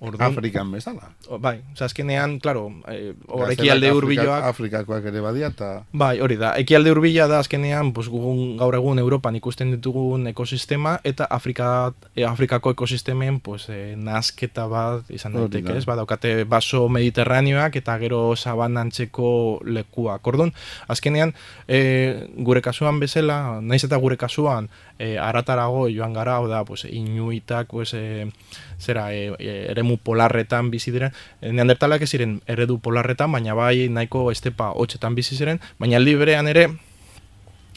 Orduan, 0.00 0.32
Afrikan 0.32 0.70
bezala. 0.72 1.12
bai, 1.40 1.60
azkenean, 1.80 2.38
claro, 2.40 2.68
eh, 2.88 3.14
hor 3.28 3.52
ekialde 3.52 3.90
urbiloak... 3.92 4.44
Afrikakoak 4.48 5.08
ere 5.10 5.20
badia, 5.24 5.50
eta... 5.52 5.70
Bai, 5.92 6.18
hori 6.24 6.38
da, 6.40 6.52
ekialde 6.60 6.92
urbila 6.94 7.28
da 7.30 7.40
azkenean, 7.42 7.92
pues, 7.96 8.08
gugun, 8.12 8.56
gaur 8.60 8.76
egun 8.78 9.00
Europan 9.02 9.36
ikusten 9.38 9.72
ditugun 9.74 10.26
ekosistema, 10.30 10.98
eta 11.04 11.28
Afrika, 11.38 11.92
e, 12.14 12.24
Afrikako 12.28 12.72
ekosistemen, 12.76 13.40
pues, 13.44 13.68
e, 13.72 13.94
nazketa 13.96 14.66
bat 14.70 15.10
izan 15.14 15.36
daiteke, 15.38 15.76
ez? 15.78 15.84
Ba, 15.88 15.98
daukate 16.00 16.34
baso 16.48 16.86
mediterraneoak, 16.92 17.80
eta 17.82 17.98
gero 18.02 18.22
sabanantzeko 18.36 19.30
lekuak. 19.64 20.26
Orduan, 20.32 20.54
azkenean, 20.88 21.34
e, 21.66 22.28
gure 22.38 22.62
kasuan 22.64 23.00
bezala, 23.02 23.58
naiz 23.62 23.84
eta 23.84 23.98
gure 24.00 24.18
kasuan, 24.20 24.70
e, 24.98 25.16
aratarago 25.18 25.86
joan 25.92 26.14
gara, 26.16 26.38
da, 26.48 26.64
pues, 26.64 26.84
inuitak, 26.84 27.68
pues, 27.72 27.94
e, 27.94 28.30
zera, 28.78 29.10
e, 29.14 29.17
e, 29.38 29.54
eremu 29.72 29.98
polarretan 30.04 30.70
bizi 30.70 30.94
diren, 30.94 31.14
e, 31.40 31.52
neandertalak 31.52 32.04
ez 32.06 32.10
ziren 32.10 32.38
eredu 32.46 32.78
polarretan, 32.82 33.32
baina 33.32 33.56
bai 33.58 33.88
nahiko 33.88 34.28
estepa 34.34 34.72
hotxetan 34.74 35.18
bizi 35.18 35.36
ziren, 35.36 35.62
baina 35.78 36.00
librean 36.02 36.48
ere, 36.48 36.68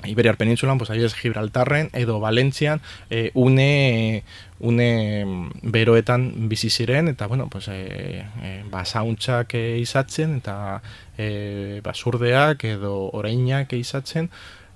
Iberiar 0.03 0.35
penintzulan, 0.37 0.77
pues, 0.77 0.89
ahiez 0.89 1.13
Gibraltarren 1.13 1.89
edo 1.93 2.19
Valentzian 2.19 2.81
e, 3.09 3.31
une, 3.35 4.23
une 4.59 5.51
beroetan 5.61 6.49
bizi 6.49 6.69
ziren. 6.69 7.07
Eta 7.07 7.27
bueno, 7.27 7.47
pues, 7.49 7.67
e, 7.67 8.25
e, 8.41 8.63
basauntzak 8.71 9.53
e, 9.53 9.77
izatzen 9.77 10.39
eta 10.39 10.81
e, 11.17 11.81
basurdeak 11.83 12.65
edo 12.65 13.11
oreinak 13.13 13.73
izatzen. 13.77 14.31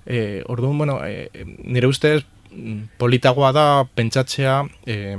E, 0.06 0.44
orduan, 0.46 0.78
bueno, 0.78 1.00
e, 1.02 1.28
nire 1.64 1.90
ustez 1.90 2.22
politagoa 2.96 3.50
da 3.52 3.66
pentsatzea 3.98 4.62
e, 4.86 5.16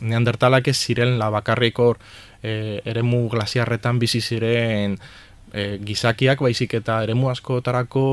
neandertalak 0.00 0.68
ez 0.68 0.76
ziren 0.78 1.18
la 1.18 1.30
bakarriko 1.30 1.94
e, 2.42 2.80
eremu 2.84 3.28
glasiarretan 3.32 3.98
bizi 3.98 4.20
ziren 4.20 4.96
e, 5.52 5.78
gizakiak 5.84 6.42
baizik 6.44 6.74
eta 6.80 7.00
eremu 7.04 7.30
askotarako 7.30 8.04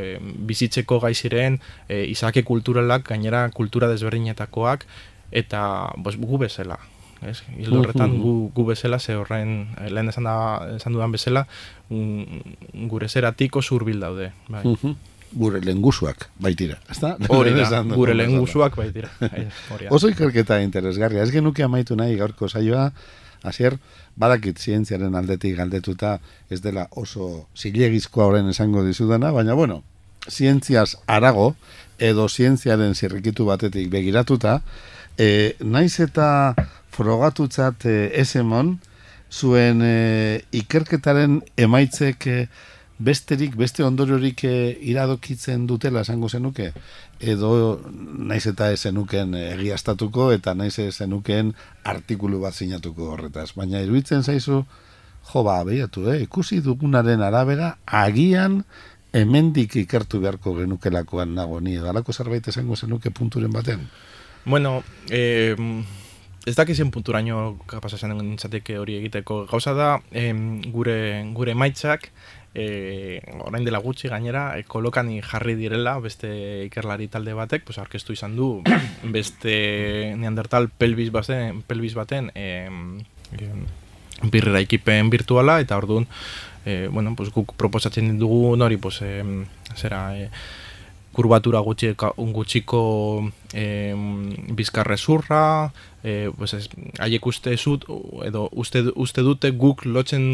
e, 0.00 0.16
bizitzeko 0.20 1.00
gai 1.02 1.14
ziren 1.14 1.60
e, 1.88 2.04
izake 2.12 2.44
kulturalak 2.48 3.08
gainera 3.12 3.44
kultura 3.50 3.90
desberdinetakoak 3.92 4.86
eta 5.32 5.62
bos, 5.96 6.16
gu 6.20 6.42
bezala 6.44 6.78
ez? 7.22 7.38
Hildo 7.56 7.80
horretan 7.82 8.18
gu, 8.20 8.34
gu 8.54 8.66
bezala 8.72 8.98
ze 8.98 9.16
horren 9.16 9.72
lehen 9.88 10.10
esan, 10.10 10.26
da, 10.28 10.36
esan 10.76 10.96
dudan 10.96 11.14
bezala 11.14 11.46
gure 11.88 13.08
zeratiko 13.08 13.62
zurbil 13.62 14.00
daude 14.00 14.32
bai 14.48 14.64
gure 15.32 15.60
lengusuak 15.64 16.28
baitira, 16.40 16.78
ezta? 16.90 17.16
Hori 17.28 17.54
da, 17.56 17.82
gure 17.98 18.14
lengusuak 18.14 18.76
baitira. 18.76 19.10
Oso 19.90 20.10
ikerketa 20.12 20.60
interesgarria, 20.62 21.22
ez 21.22 21.32
genuke 21.32 21.64
amaitu 21.64 21.96
nahi 21.96 22.16
gaurko 22.20 22.48
saioa, 22.48 22.90
hasier 23.42 23.76
badakit 24.16 24.60
zientziaren 24.60 25.14
aldetik 25.18 25.56
galdetuta 25.58 26.18
ez 26.50 26.60
dela 26.62 26.86
oso 27.00 27.48
zilegizkoa 27.56 28.28
horren 28.28 28.50
esango 28.52 28.84
dizudana, 28.86 29.32
baina 29.32 29.54
bueno, 29.58 29.82
zientziaz 30.30 30.96
arago, 31.06 31.54
edo 31.98 32.28
zientziaren 32.28 32.94
zirrikitu 32.94 33.46
batetik 33.48 33.90
begiratuta, 33.90 34.60
e, 35.18 35.56
naiz 35.60 35.98
eta 36.00 36.54
frogatutzat 36.92 37.86
e, 37.86 37.96
esemon, 38.20 38.76
zuen 39.32 39.80
e, 39.82 40.42
ikerketaren 40.52 41.40
emaitzek 41.56 42.26
e, 42.26 42.38
besterik, 43.02 43.56
beste 43.58 43.84
ondoriorik 43.84 44.44
eh, 44.46 44.76
iradokitzen 44.92 45.66
dutela 45.66 46.02
esango 46.06 46.28
zenuke, 46.28 46.70
edo 47.20 47.80
naiz 47.92 48.44
eta 48.50 48.70
ezenuken 48.74 49.34
egiaztatuko 49.40 50.30
eta 50.36 50.54
naiz 50.54 50.78
ezenuken 50.82 51.52
artikulu 51.84 52.40
bat 52.44 52.54
sinatuko 52.54 53.12
horretaz. 53.16 53.50
Baina 53.58 53.82
iruditzen 53.82 54.22
zaizu, 54.22 54.62
jo 55.32 55.44
ba, 55.46 55.60
behiatu, 55.66 56.08
eh? 56.12 56.22
ikusi 56.26 56.60
dugunaren 56.62 57.22
arabera, 57.22 57.76
agian 57.86 58.62
hemendik 59.12 59.76
ikertu 59.82 60.22
beharko 60.22 60.54
genukelakoan 60.56 61.34
nago 61.36 61.60
ni, 61.60 61.76
edalako 61.80 62.12
zerbait 62.12 62.48
esango 62.48 62.76
zenuke 62.76 63.10
punturen 63.10 63.52
baten? 63.52 63.88
Bueno, 64.44 64.82
eh, 65.10 65.54
ez 66.46 66.54
dakizien 66.56 66.90
punturaino 66.90 67.58
kapasa 67.70 67.98
zen 67.98 68.16
nintzateke 68.18 68.78
hori 68.78 68.96
egiteko. 68.98 69.44
Gauza 69.50 69.74
da, 69.78 69.90
em, 70.10 70.60
gure, 70.74 70.96
gure 71.36 71.54
maitzak, 71.54 72.08
e, 72.54 73.20
orain 73.40 73.64
dela 73.64 73.80
gutxi 73.80 74.08
gainera 74.08 74.58
e, 74.58 74.64
kolokani 74.64 75.20
jarri 75.24 75.56
direla 75.56 75.98
beste 76.00 76.30
ikerlari 76.66 77.08
talde 77.08 77.34
batek 77.34 77.64
pues 77.64 77.78
aurkeztu 77.78 78.12
izan 78.12 78.36
du 78.36 78.62
beste 79.16 80.14
neandertal 80.16 80.68
pelvis 80.68 81.10
baten 81.12 81.62
pelvis 81.66 81.94
baten 81.94 82.30
e, 82.34 82.68
birrera 84.22 84.60
ekipen 84.60 85.10
virtuala 85.10 85.60
eta 85.60 85.76
orduan 85.76 86.06
e, 86.64 86.88
bueno, 86.88 87.14
pues, 87.16 87.30
guk 87.30 87.54
proposatzen 87.56 88.18
dugu 88.18 88.56
nori 88.56 88.76
pues, 88.76 89.02
e, 89.02 89.22
zera 89.74 90.16
e, 90.16 90.30
kurbatura 91.12 91.60
gutxiko, 91.60 92.12
gutxiko 92.16 92.82
e, 93.52 93.92
bizkarre 94.56 94.96
zurra, 94.96 95.72
e, 96.02 96.30
pues 96.36 96.54
ez, 96.56 96.68
haiek 96.98 97.26
uste 97.28 97.54
zut, 97.56 97.84
edo 98.24 98.48
uste, 98.52 98.84
uste 98.96 99.24
dute 99.24 99.52
guk 99.52 99.84
lotzen, 99.84 100.24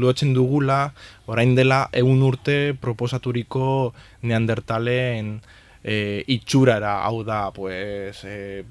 lotzen 0.00 0.34
dugula, 0.36 0.92
orain 1.26 1.54
dela 1.56 1.86
egun 1.96 2.22
urte 2.22 2.74
proposaturiko 2.80 3.94
neandertalen 4.22 5.38
e, 5.82 6.24
itxurara, 6.28 6.98
hau 7.08 7.22
da, 7.24 7.48
pues, 7.56 8.20
e, 8.24 8.64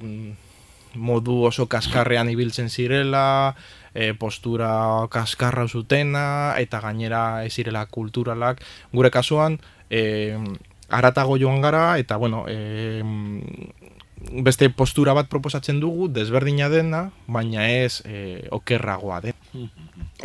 modu 0.97 1.43
oso 1.49 1.67
kaskarrean 1.69 2.29
ibiltzen 2.29 2.69
zirela, 2.69 3.55
e, 3.93 4.13
postura 4.13 5.07
kaskarra 5.09 5.67
zutena, 5.67 6.53
eta 6.61 6.81
gainera 6.85 7.43
ez 7.45 7.53
zirela 7.57 7.85
kulturalak, 7.89 8.61
gure 8.93 9.11
kasuan, 9.13 9.57
e, 9.89 10.37
aratago 10.89 11.37
joan 11.37 11.61
gara, 11.61 11.97
eta, 11.99 12.17
bueno, 12.17 12.45
e, 12.47 13.03
beste 14.31 14.69
postura 14.69 15.13
bat 15.13 15.29
proposatzen 15.29 15.79
dugu, 15.79 16.07
desberdina 16.11 16.69
dena, 16.69 17.07
baina 17.27 17.67
ez 17.69 18.01
e, 18.05 18.47
okerragoa 18.51 19.21
den. 19.21 19.69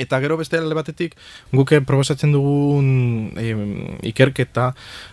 Eta 0.01 0.19
gero 0.25 0.39
beste 0.41 0.57
alde 0.59 0.75
batetik, 0.75 1.15
guke 1.53 1.83
proposatzen 1.85 2.33
dugun 2.33 2.89
e, 3.39 3.53
ikerketa, 4.09 4.71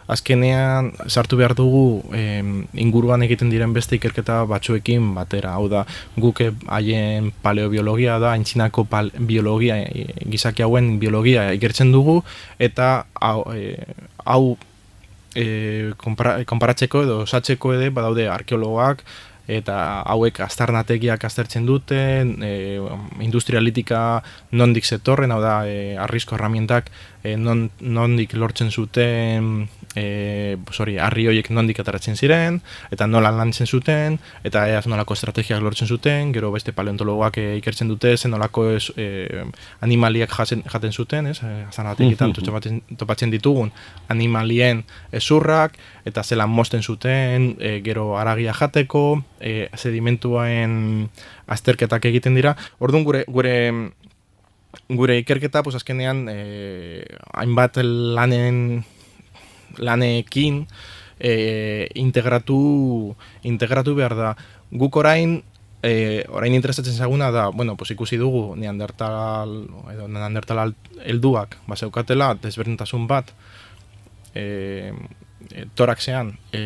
azkenean 0.10 0.94
sartu 1.08 1.38
behar 1.40 1.56
dugu 1.60 2.02
e, 2.16 2.40
inguruan 2.80 3.24
egiten 3.28 3.52
diren 3.52 3.76
beste 3.76 4.00
ikerketa 4.00 4.42
batzuekin 4.50 5.12
batera. 5.18 5.54
Hau 5.60 5.68
da, 5.72 5.86
guke 6.18 6.54
haien 6.72 7.34
paleobiologia 7.44 8.18
da, 8.24 8.34
haintzinako 8.38 8.88
biologia, 9.20 9.82
e, 9.84 10.08
gizaki 10.32 10.64
hauen 10.64 10.98
biologia 11.04 11.50
ikertzen 11.58 11.92
dugu, 11.92 12.22
eta 12.60 13.06
hau, 13.20 13.44
e, 13.54 13.76
hau 14.26 14.58
e, 15.36 15.92
konparatzeko 15.98 17.04
edo 17.06 17.20
osatzeko 17.26 17.74
ere 17.78 17.90
badaude 17.94 18.28
arkeologoak 18.30 19.04
eta 19.50 19.76
hauek 20.06 20.40
astarnategiak 20.46 21.24
aztertzen 21.26 21.66
duten, 21.66 22.36
e, 22.46 22.78
industrialitika 23.26 24.22
nondik 24.54 24.86
zetorren, 24.86 25.34
hau 25.34 25.42
da, 25.42 25.64
e, 25.66 25.96
arrisko 25.98 26.38
herramientak 26.38 26.92
e, 27.24 27.34
non, 27.36 27.70
nondik 27.82 28.36
lortzen 28.38 28.70
zuten 28.70 29.68
e, 30.00 30.58
sorry, 30.72 30.98
arri 31.04 31.28
horiek 31.30 31.50
nondik 31.54 31.82
ataratzen 31.84 32.16
ziren, 32.16 32.60
eta 32.94 33.08
nola 33.08 33.32
lantzen 33.36 33.68
zuten, 33.68 34.18
eta 34.48 34.66
eaz 34.72 34.86
nolako 34.88 35.18
estrategiak 35.18 35.62
lortzen 35.64 35.90
zuten, 35.90 36.32
gero 36.36 36.52
beste 36.56 36.74
paleontologoak 36.76 37.40
e, 37.42 37.46
ikertzen 37.60 37.92
dute, 37.92 38.16
zen 38.18 38.34
nolako 38.36 38.70
ez, 38.78 38.86
e, 38.96 39.44
animaliak 39.86 40.34
jaten, 40.36 40.64
jaten 40.72 40.96
zuten, 40.96 41.30
ez, 41.34 41.40
e, 41.44 41.54
azan 41.68 41.92
topatzen, 42.40 42.82
topatzen 42.98 43.34
ditugun 43.34 43.74
animalien 44.10 44.86
ezurrak, 45.12 45.78
eta 46.10 46.24
zelan 46.24 46.50
mosten 46.50 46.84
zuten, 46.84 47.52
e, 47.60 47.80
gero 47.86 48.14
aragia 48.18 48.56
jateko, 48.56 49.22
e, 49.40 49.70
sedimentuen 49.76 51.10
azterketak 51.50 52.06
egiten 52.12 52.38
dira, 52.38 52.56
orduan 52.80 53.04
gure, 53.04 53.26
gure 53.28 53.58
gure 54.90 55.18
ikerketa, 55.18 55.64
pues 55.64 55.76
azkenean, 55.76 56.28
eh, 56.30 57.06
hainbat 57.34 57.78
lanen 57.82 58.86
lanekin 59.78 60.66
e, 61.20 61.90
integratu 61.96 63.16
integratu 63.44 63.96
behar 63.96 64.16
da. 64.16 64.36
Guk 64.72 64.96
orain 64.98 65.44
e, 65.84 66.26
orain 66.30 66.54
interesatzen 66.54 66.96
zaguna 66.96 67.32
da, 67.32 67.50
bueno, 67.50 67.76
pues 67.76 67.92
ikusi 67.92 68.18
dugu 68.18 68.56
neandertal 68.56 69.68
edo 69.94 70.08
neandertal 70.08 70.76
helduak 71.06 71.58
baseukatela 71.68 72.34
desberdintasun 72.42 73.08
bat 73.08 73.32
e, 74.36 74.94
e, 75.52 75.66
toraxean 75.76 76.34
e, 76.52 76.62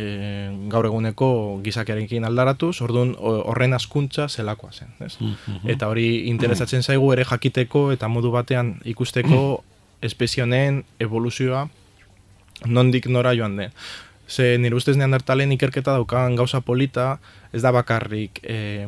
gaur 0.69 0.87
eguneko 0.89 1.59
gizakiarekin 1.63 2.25
aldaratuz, 2.25 2.81
orduan 2.81 3.13
horren 3.19 3.73
askuntza 3.73 4.27
zelakoa 4.29 4.73
zen. 4.73 4.95
Ez? 4.99 5.17
Mm-hmm. 5.19 5.69
Eta 5.75 5.89
hori 5.91 6.27
interesatzen 6.31 6.83
zaigu 6.83 7.13
ere 7.13 7.25
jakiteko 7.25 7.91
eta 7.93 8.09
modu 8.09 8.33
batean 8.33 8.79
ikusteko 8.85 9.63
espezionen 10.07 10.83
evoluzioa 10.99 11.67
nondik 12.65 13.07
nora 13.07 13.33
joan 13.35 13.57
den. 13.57 13.71
Ze 14.27 14.57
nire 14.57 14.75
ustez 14.75 14.95
neandertalen 14.97 15.51
ikerketa 15.51 15.97
daukan 15.97 16.35
gauza 16.35 16.61
polita, 16.61 17.19
ez 17.53 17.61
da 17.61 17.71
bakarrik 17.75 18.39
e, 18.43 18.87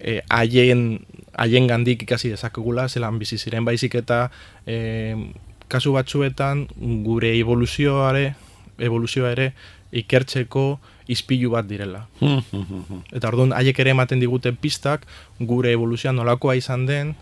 e, 0.00 0.20
haien, 0.28 1.04
haien 1.38 1.66
gandik 1.66 2.02
ikasi 2.02 2.32
dezakegula, 2.34 2.88
zelan 2.88 3.18
bizi 3.18 3.38
ziren 3.38 3.64
baizik 3.64 3.94
eta 4.02 4.26
e, 4.66 5.14
kasu 5.68 5.94
batzuetan 5.94 6.66
gure 7.06 7.32
evoluzioare, 7.38 8.34
evoluzioa 8.78 9.32
ere 9.32 9.52
ikertzeko 9.96 10.66
ispilu 11.08 11.52
bat 11.54 11.66
direla. 11.70 12.06
eta 13.16 13.30
orduan 13.30 13.54
haiek 13.56 13.78
ere 13.78 13.94
ematen 13.94 14.20
digute 14.20 14.52
pistak 14.52 15.06
gure 15.38 15.72
evoluzioa 15.72 16.12
nolakoa 16.12 16.58
izan 16.58 16.86
den, 16.90 17.14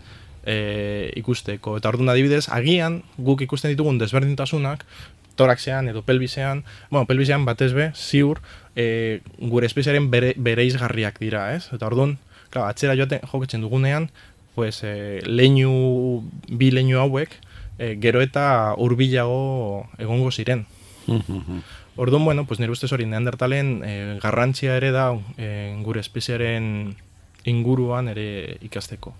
e, 0.45 1.11
ikusteko. 1.17 1.75
Eta 1.79 1.89
orduan 1.91 2.13
adibidez, 2.13 2.45
agian 2.53 3.01
guk 3.17 3.41
ikusten 3.45 3.73
ditugun 3.73 3.97
desberdintasunak, 4.01 4.85
toraxean 5.35 5.89
edo 5.89 6.01
pelbisean, 6.03 6.63
bueno, 6.89 7.05
pelbisean 7.05 7.45
batez 7.45 7.73
be, 7.73 7.91
ziur, 7.95 8.41
e, 8.75 9.21
gure 9.39 9.67
espeziaren 9.67 10.09
bere, 10.11 10.33
bere 10.37 10.65
izgarriak 10.65 11.19
dira, 11.19 11.53
ez? 11.55 11.69
Eta 11.75 11.87
orduan, 11.87 12.17
klar, 12.49 12.69
atzera 12.69 12.95
joaten 12.95 13.23
joketzen 13.31 13.63
dugunean, 13.63 14.09
pues, 14.55 14.81
e, 14.83 15.21
leinu, 15.25 16.23
bi 16.47 16.71
leinu 16.71 16.99
hauek, 17.03 17.35
e, 17.77 17.95
gero 18.01 18.21
eta 18.23 18.75
urbilago 18.77 19.87
egongo 19.99 20.31
ziren. 20.31 20.65
Orduan, 21.95 22.25
bueno, 22.25 22.45
pues, 22.45 22.59
nire 22.59 22.71
ustez 22.71 22.91
hori 22.91 23.05
neandertalen 23.07 23.81
e, 23.85 23.93
garrantzia 24.23 24.75
ere 24.75 24.91
da 24.91 25.11
e, 25.37 25.75
gure 25.83 26.01
espeziaren 26.03 26.95
inguruan 27.45 28.09
ere 28.11 28.57
ikasteko. 28.65 29.13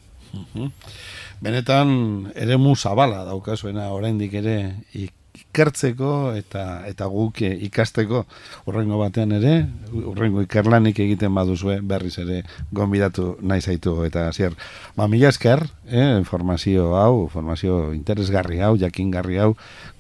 Benetan, 1.40 2.32
ere 2.36 2.58
mu 2.60 2.76
zabala 2.76 3.24
daukazuena 3.28 3.92
oraindik 3.96 4.34
ere 4.42 4.58
ik 4.92 5.14
ikertzeko 5.56 6.36
eta 6.36 6.84
eta 6.90 7.08
guk 7.08 7.40
ikasteko 7.40 8.26
urrengo 8.68 9.00
batean 9.00 9.32
ere, 9.38 9.54
urrengo 9.96 10.44
ikerlanik 10.44 11.00
egiten 11.00 11.32
baduzue 11.36 11.80
berriz 11.80 12.18
ere 12.20 12.42
gonbidatu 12.76 13.38
nahi 13.42 13.64
zaitu 13.64 13.96
eta 14.04 14.28
hasier. 14.28 14.56
Ba, 14.98 15.08
mila 15.08 15.32
esker, 15.32 15.64
eh, 15.88 16.18
informazio 16.20 16.96
hau, 17.00 17.24
informazio 17.24 17.94
interesgarri 17.96 18.60
hau, 18.60 18.76
jakingarri 18.78 19.40
hau 19.40 19.54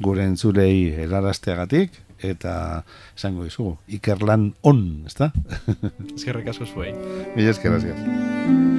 gure 0.03 0.27
entzulei 0.27 0.91
erarasteagatik 1.07 2.03
eta 2.19 2.83
esango 3.15 3.47
dizugu, 3.47 3.77
ikerlan 3.87 4.53
on, 4.63 5.05
ezta? 5.07 5.31
Eskerrik 6.15 6.51
asko 6.51 6.67
zuei. 6.67 6.95
Mila 7.35 7.55
esker, 7.55 7.79
esker. 7.79 8.74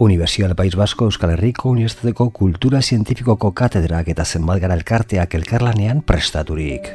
Universidad 0.00 0.54
País 0.54 0.76
Vasco 0.76 1.06
Euskal 1.06 1.30
Herriko 1.30 1.70
Unibertsitateko 1.70 2.30
Kultura 2.30 2.80
Zientifikoko 2.82 3.50
Katedrak 3.50 4.12
eta 4.14 4.24
zenbat 4.24 4.60
gara 4.62 4.78
elkarteak 4.78 5.34
elkarlanean 5.34 6.04
prestaturik. 6.06 6.86